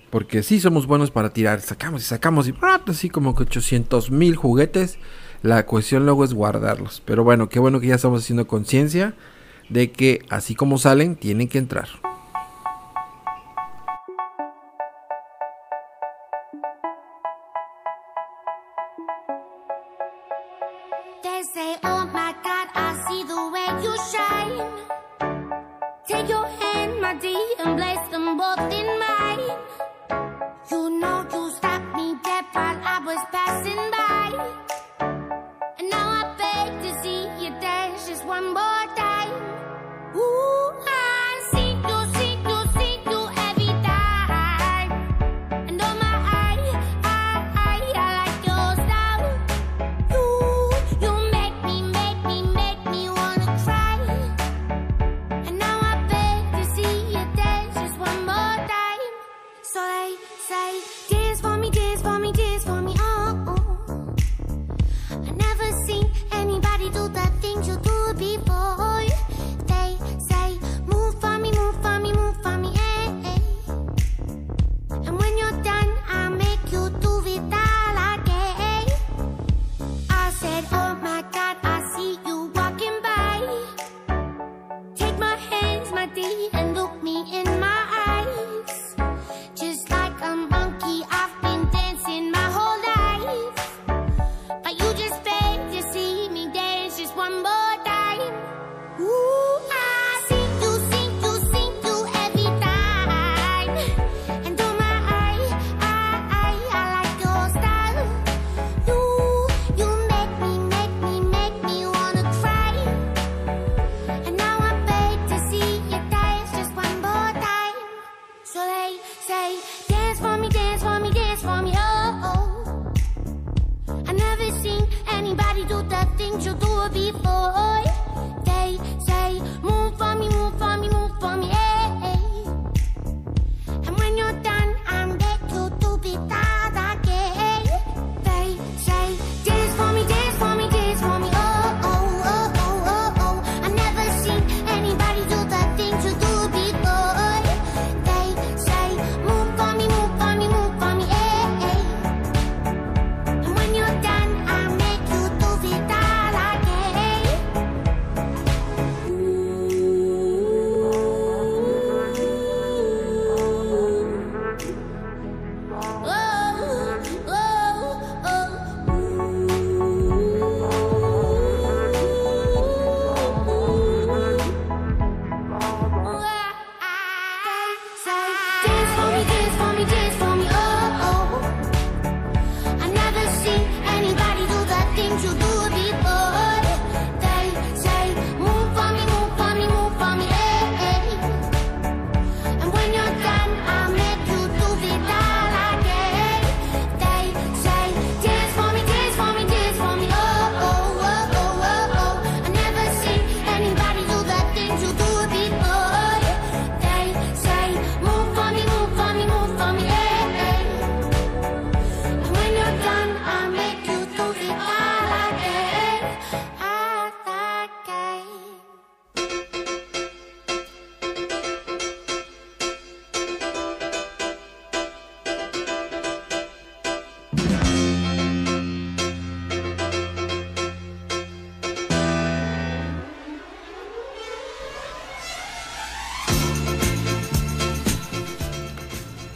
Porque 0.10 0.44
sí 0.44 0.60
somos 0.60 0.86
buenos 0.86 1.12
para 1.12 1.32
tirar. 1.32 1.62
Sacamos 1.62 2.04
y 2.04 2.06
sacamos 2.06 2.48
y 2.48 2.54
así 2.88 3.10
como 3.10 3.36
que 3.36 3.44
800 3.44 4.12
mil 4.12 4.36
juguetes. 4.36 5.00
La 5.42 5.66
cuestión 5.66 6.06
luego 6.06 6.24
es 6.24 6.34
guardarlos. 6.34 7.02
Pero 7.04 7.24
bueno, 7.24 7.50
qué 7.50 7.60
bueno 7.60 7.80
que 7.80 7.88
ya 7.88 7.96
estamos 7.96 8.22
haciendo 8.22 8.48
conciencia 8.48 9.16
de 9.70 9.92
que 9.92 10.22
así 10.30 10.56
como 10.56 10.78
salen, 10.78 11.16
tienen 11.16 11.50
que 11.50 11.58
entrar. 11.58 12.13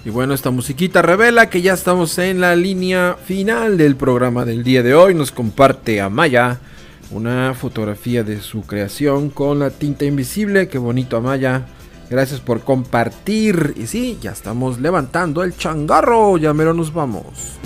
Y 0.08 0.10
bueno, 0.10 0.34
esta 0.34 0.52
musiquita 0.52 1.02
revela 1.02 1.50
que 1.50 1.62
ya 1.62 1.74
estamos 1.74 2.18
en 2.18 2.40
la 2.40 2.56
línea 2.56 3.18
final 3.26 3.78
del 3.78 3.98
programa 3.98 4.46
del 4.46 4.64
día 4.64 4.82
de 4.82 4.96
hoy. 4.96 5.14
Nos 5.14 5.34
comparte 5.34 6.00
Amaya 6.00 6.62
una 7.12 7.54
fotografía 7.54 8.24
de 8.24 8.40
su 8.40 8.62
creación 8.62 9.30
con 9.30 9.60
la 9.60 9.70
tinta 9.70 10.06
invisible. 10.06 10.70
Qué 10.70 10.78
bonito 10.78 11.18
Amaya. 11.18 11.66
Gracias 12.10 12.40
por 12.40 12.62
compartir. 12.62 13.74
Y 13.76 13.88
sí, 13.88 14.18
ya 14.22 14.32
estamos 14.32 14.80
levantando 14.80 15.44
el 15.44 15.58
changarro. 15.58 16.38
Ya 16.38 16.54
mero 16.54 16.74
nos 16.74 16.94
vamos. 16.94 17.58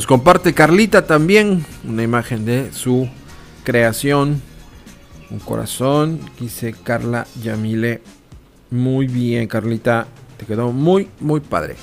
Nos 0.00 0.06
comparte 0.06 0.54
Carlita 0.54 1.04
también 1.04 1.62
una 1.84 2.02
imagen 2.02 2.46
de 2.46 2.72
su 2.72 3.06
creación. 3.64 4.40
Un 5.28 5.40
corazón. 5.40 6.20
Dice 6.40 6.72
Carla 6.72 7.26
Yamile. 7.42 8.00
Muy 8.70 9.06
bien, 9.08 9.46
Carlita. 9.46 10.06
Te 10.38 10.46
quedó 10.46 10.72
muy, 10.72 11.10
muy 11.20 11.40
padre. 11.40 11.76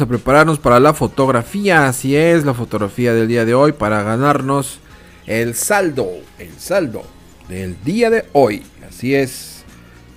A 0.00 0.06
prepararnos 0.06 0.58
para 0.58 0.80
la 0.80 0.94
fotografía. 0.94 1.88
Así 1.88 2.16
es, 2.16 2.44
la 2.44 2.54
fotografía 2.54 3.14
del 3.14 3.28
día 3.28 3.44
de 3.44 3.54
hoy 3.54 3.72
para 3.72 4.02
ganarnos 4.02 4.80
el 5.26 5.54
saldo. 5.54 6.08
El 6.38 6.52
saldo 6.58 7.02
del 7.48 7.76
día 7.84 8.10
de 8.10 8.26
hoy. 8.32 8.62
Así 8.88 9.14
es. 9.14 9.64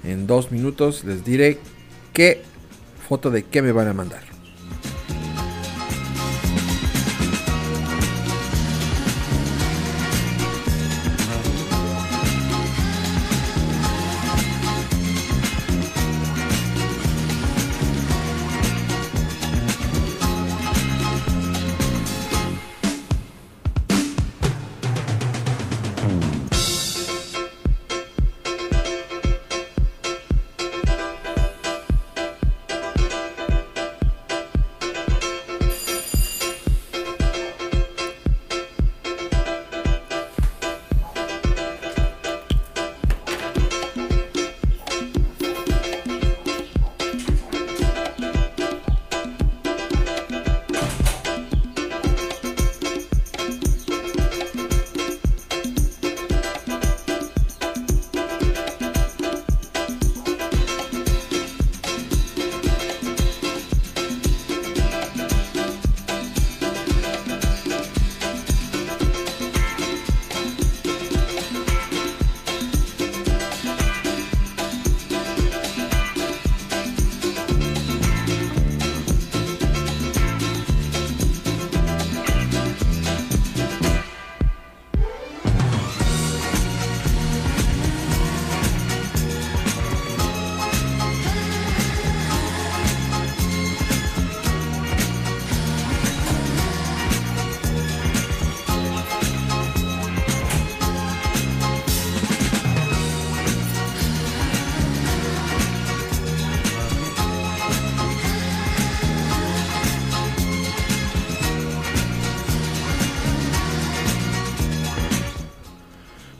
En 0.04 0.28
dos 0.28 0.52
minutos 0.52 1.04
les 1.04 1.26
diré 1.26 1.60
qué 2.14 2.42
foto 3.08 3.30
de 3.30 3.44
qué 3.44 3.62
me 3.62 3.72
van 3.72 3.88
a 3.88 3.94
mandar. 3.94 4.29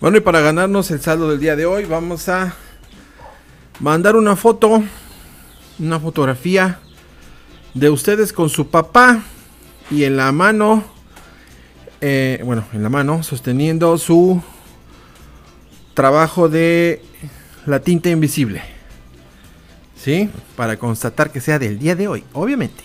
Bueno, 0.10 0.18
y 0.18 0.22
para 0.22 0.40
ganarnos 0.40 0.90
el 0.90 1.00
saldo 1.02 1.30
del 1.30 1.40
día 1.40 1.56
de 1.56 1.68
hoy, 1.68 1.86
vamos 1.86 2.30
a 2.30 2.56
mandar 3.80 4.16
una 4.16 4.36
foto, 4.36 4.82
una 5.78 6.00
fotografía 6.00 6.80
de 7.76 7.92
ustedes 7.92 8.34
con 8.34 8.50
su 8.50 8.70
papá 8.70 9.22
y 9.92 10.06
en 10.06 10.18
la 10.18 10.32
mano, 10.32 10.84
eh, 12.02 12.42
bueno, 12.44 12.66
en 12.74 12.82
la 12.82 12.90
mano, 12.90 13.22
sosteniendo 13.22 13.96
su 14.00 14.42
trabajo 15.94 16.50
de 16.50 17.04
la 17.68 17.80
tinta 17.80 18.10
invisible. 18.10 18.64
¿Sí? 19.96 20.32
Para 20.56 20.78
constatar 20.80 21.32
que 21.32 21.40
sea 21.40 21.60
del 21.60 21.78
día 21.78 21.96
de 21.96 22.08
hoy, 22.08 22.24
obviamente. 22.34 22.84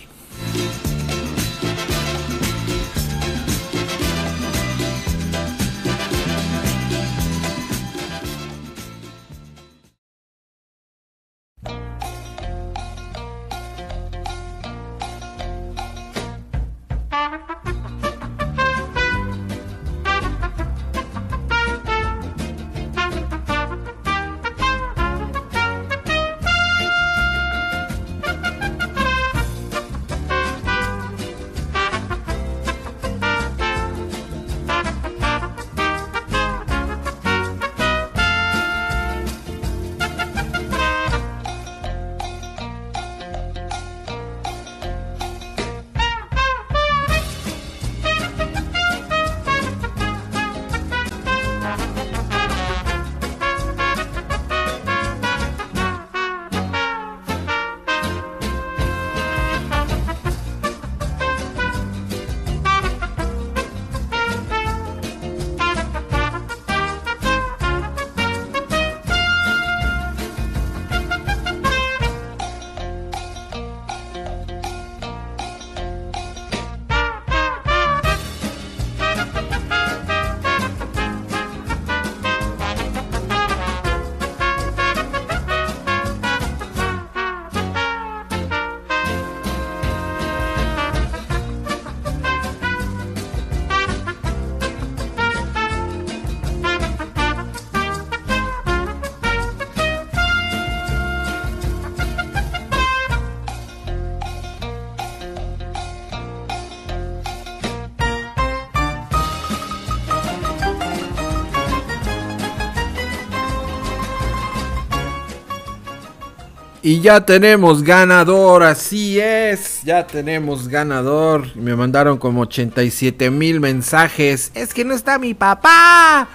Y 116.85 117.01
ya 117.01 117.25
tenemos 117.25 117.81
ganador, 117.81 118.61
así 118.61 119.19
es, 119.19 119.81
ya 119.83 120.05
tenemos 120.05 120.67
ganador. 120.67 121.47
Me 121.55 121.75
mandaron 121.75 122.19
como 122.19 122.41
87 122.41 123.31
mil 123.31 123.59
mensajes. 123.59 124.51
Es 124.53 124.71
que 124.71 124.85
no 124.85 124.93
está 124.93 125.17
mi 125.17 125.33
papá. 125.33 126.27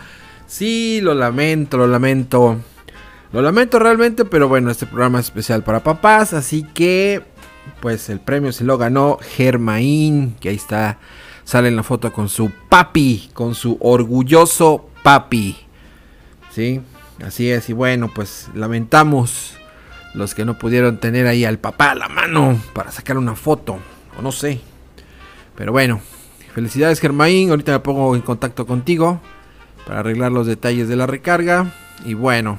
Sí, 0.48 0.98
lo 1.04 1.14
lamento, 1.14 1.78
lo 1.78 1.86
lamento. 1.86 2.58
Lo 3.32 3.42
lamento 3.42 3.78
realmente, 3.78 4.24
pero 4.24 4.48
bueno, 4.48 4.72
este 4.72 4.86
programa 4.86 5.20
es 5.20 5.26
especial 5.26 5.62
para 5.62 5.84
papás, 5.84 6.32
así 6.32 6.64
que 6.74 7.22
pues 7.80 8.08
el 8.08 8.18
premio 8.18 8.50
se 8.50 8.64
lo 8.64 8.76
ganó 8.76 9.18
Germain, 9.36 10.34
que 10.40 10.48
ahí 10.48 10.56
está, 10.56 10.98
sale 11.44 11.68
en 11.68 11.76
la 11.76 11.84
foto 11.84 12.12
con 12.12 12.28
su 12.28 12.50
papi, 12.68 13.30
con 13.34 13.54
su 13.54 13.78
orgulloso 13.80 14.90
papi. 15.04 15.56
Sí, 16.50 16.80
así 17.24 17.48
es, 17.48 17.70
y 17.70 17.72
bueno, 17.72 18.10
pues 18.12 18.48
lamentamos 18.52 19.59
los 20.14 20.34
que 20.34 20.44
no 20.44 20.58
pudieron 20.58 20.98
tener 20.98 21.26
ahí 21.26 21.44
al 21.44 21.58
papá 21.58 21.92
a 21.92 21.94
la 21.94 22.08
mano 22.08 22.60
para 22.72 22.90
sacar 22.90 23.16
una 23.16 23.34
foto, 23.34 23.78
o 24.18 24.22
no 24.22 24.32
sé. 24.32 24.60
Pero 25.56 25.72
bueno, 25.72 26.00
felicidades 26.54 27.00
Germain, 27.00 27.50
ahorita 27.50 27.72
me 27.72 27.80
pongo 27.80 28.14
en 28.14 28.22
contacto 28.22 28.66
contigo 28.66 29.20
para 29.86 30.00
arreglar 30.00 30.32
los 30.32 30.46
detalles 30.46 30.88
de 30.88 30.96
la 30.96 31.06
recarga. 31.06 31.72
Y 32.04 32.14
bueno, 32.14 32.58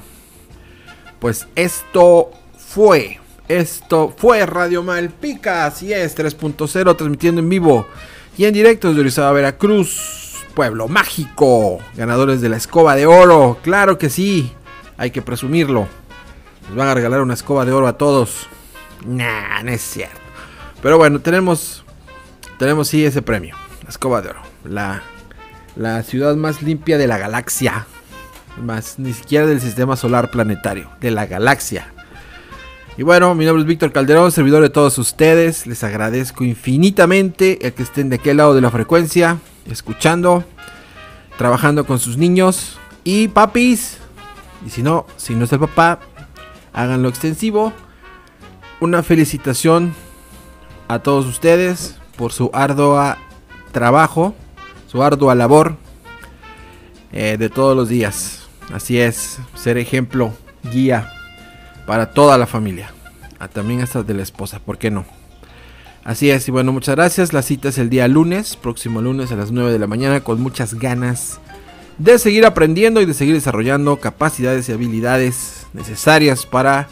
pues 1.18 1.48
esto 1.56 2.30
fue, 2.56 3.18
esto 3.48 4.14
fue 4.16 4.46
Radio 4.46 4.82
Malpica, 4.82 5.66
así 5.66 5.92
es, 5.92 6.16
3.0 6.16 6.96
transmitiendo 6.96 7.40
en 7.40 7.48
vivo 7.48 7.86
y 8.38 8.46
en 8.46 8.54
directo 8.54 8.88
desde 8.88 9.00
Orizaba, 9.00 9.32
Veracruz, 9.32 10.44
Pueblo 10.54 10.88
Mágico, 10.88 11.80
ganadores 11.96 12.40
de 12.40 12.48
la 12.48 12.56
escoba 12.56 12.96
de 12.96 13.06
oro, 13.06 13.58
claro 13.62 13.98
que 13.98 14.08
sí, 14.08 14.52
hay 14.96 15.10
que 15.10 15.22
presumirlo. 15.22 15.86
Nos 16.68 16.76
van 16.76 16.88
a 16.88 16.94
regalar 16.94 17.20
una 17.20 17.34
escoba 17.34 17.64
de 17.64 17.72
oro 17.72 17.86
a 17.86 17.98
todos. 17.98 18.48
Nah, 19.04 19.62
no 19.62 19.70
es 19.70 19.82
cierto. 19.82 20.20
Pero 20.82 20.98
bueno, 20.98 21.20
tenemos. 21.20 21.84
Tenemos 22.58 22.88
sí 22.88 23.04
ese 23.04 23.22
premio. 23.22 23.56
La 23.82 23.90
escoba 23.90 24.22
de 24.22 24.30
oro. 24.30 24.42
La, 24.64 25.02
la 25.76 26.02
ciudad 26.02 26.36
más 26.36 26.62
limpia 26.62 26.98
de 26.98 27.06
la 27.06 27.18
galaxia. 27.18 27.86
Más, 28.62 28.98
ni 28.98 29.12
siquiera 29.12 29.46
del 29.46 29.60
sistema 29.60 29.96
solar 29.96 30.30
planetario. 30.30 30.90
De 31.00 31.10
la 31.10 31.26
galaxia. 31.26 31.92
Y 32.98 33.04
bueno, 33.04 33.34
mi 33.34 33.46
nombre 33.46 33.62
es 33.62 33.66
Víctor 33.66 33.90
Calderón, 33.90 34.30
servidor 34.32 34.62
de 34.62 34.68
todos 34.68 34.98
ustedes. 34.98 35.66
Les 35.66 35.82
agradezco 35.82 36.44
infinitamente 36.44 37.66
el 37.66 37.72
que 37.72 37.82
estén 37.82 38.10
de 38.10 38.16
aquel 38.16 38.36
lado 38.36 38.54
de 38.54 38.60
la 38.60 38.70
frecuencia, 38.70 39.38
escuchando, 39.64 40.44
trabajando 41.38 41.86
con 41.86 41.98
sus 41.98 42.18
niños 42.18 42.78
y 43.02 43.28
papis. 43.28 43.96
Y 44.66 44.70
si 44.70 44.82
no, 44.82 45.06
si 45.16 45.34
no 45.34 45.46
es 45.46 45.52
el 45.52 45.60
papá, 45.60 46.00
háganlo 46.72 47.08
extensivo. 47.08 47.72
Una 48.80 49.02
felicitación 49.02 49.94
a 50.88 50.98
todos 50.98 51.26
ustedes 51.26 51.96
por 52.16 52.32
su 52.32 52.50
ardua 52.52 53.18
trabajo, 53.72 54.34
su 54.86 55.02
ardua 55.02 55.34
labor 55.34 55.76
eh, 57.12 57.36
de 57.38 57.48
todos 57.48 57.76
los 57.76 57.88
días. 57.88 58.48
Así 58.72 58.98
es, 58.98 59.38
ser 59.54 59.76
ejemplo, 59.78 60.32
guía 60.72 61.10
para 61.86 62.10
toda 62.10 62.38
la 62.38 62.46
familia. 62.46 62.92
Ah, 63.38 63.48
también 63.48 63.80
hasta 63.80 64.02
de 64.02 64.14
la 64.14 64.22
esposa, 64.22 64.60
¿por 64.60 64.78
qué 64.78 64.90
no? 64.90 65.04
Así 66.04 66.30
es, 66.30 66.48
y 66.48 66.50
bueno, 66.50 66.72
muchas 66.72 66.96
gracias. 66.96 67.32
La 67.32 67.42
cita 67.42 67.68
es 67.68 67.78
el 67.78 67.90
día 67.90 68.08
lunes, 68.08 68.56
próximo 68.56 69.00
lunes 69.00 69.30
a 69.32 69.36
las 69.36 69.52
9 69.52 69.72
de 69.72 69.78
la 69.78 69.86
mañana, 69.86 70.20
con 70.20 70.40
muchas 70.40 70.74
ganas 70.74 71.40
de 71.98 72.18
seguir 72.18 72.44
aprendiendo 72.44 73.00
y 73.00 73.06
de 73.06 73.14
seguir 73.14 73.34
desarrollando 73.34 73.98
capacidades 73.98 74.68
y 74.68 74.72
habilidades 74.72 75.66
necesarias 75.72 76.46
para 76.46 76.88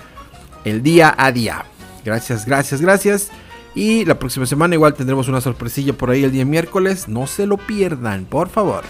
el 0.64 0.82
día 0.82 1.14
a 1.16 1.32
día. 1.32 1.64
Gracias, 2.04 2.46
gracias, 2.46 2.80
gracias. 2.80 3.30
Y 3.74 4.04
la 4.04 4.18
próxima 4.18 4.46
semana 4.46 4.74
igual 4.74 4.94
tendremos 4.94 5.28
una 5.28 5.40
sorpresilla 5.40 5.92
por 5.92 6.10
ahí 6.10 6.24
el 6.24 6.32
día 6.32 6.44
miércoles. 6.44 7.08
No 7.08 7.26
se 7.26 7.46
lo 7.46 7.56
pierdan, 7.56 8.24
por 8.24 8.48
favor. 8.48 8.84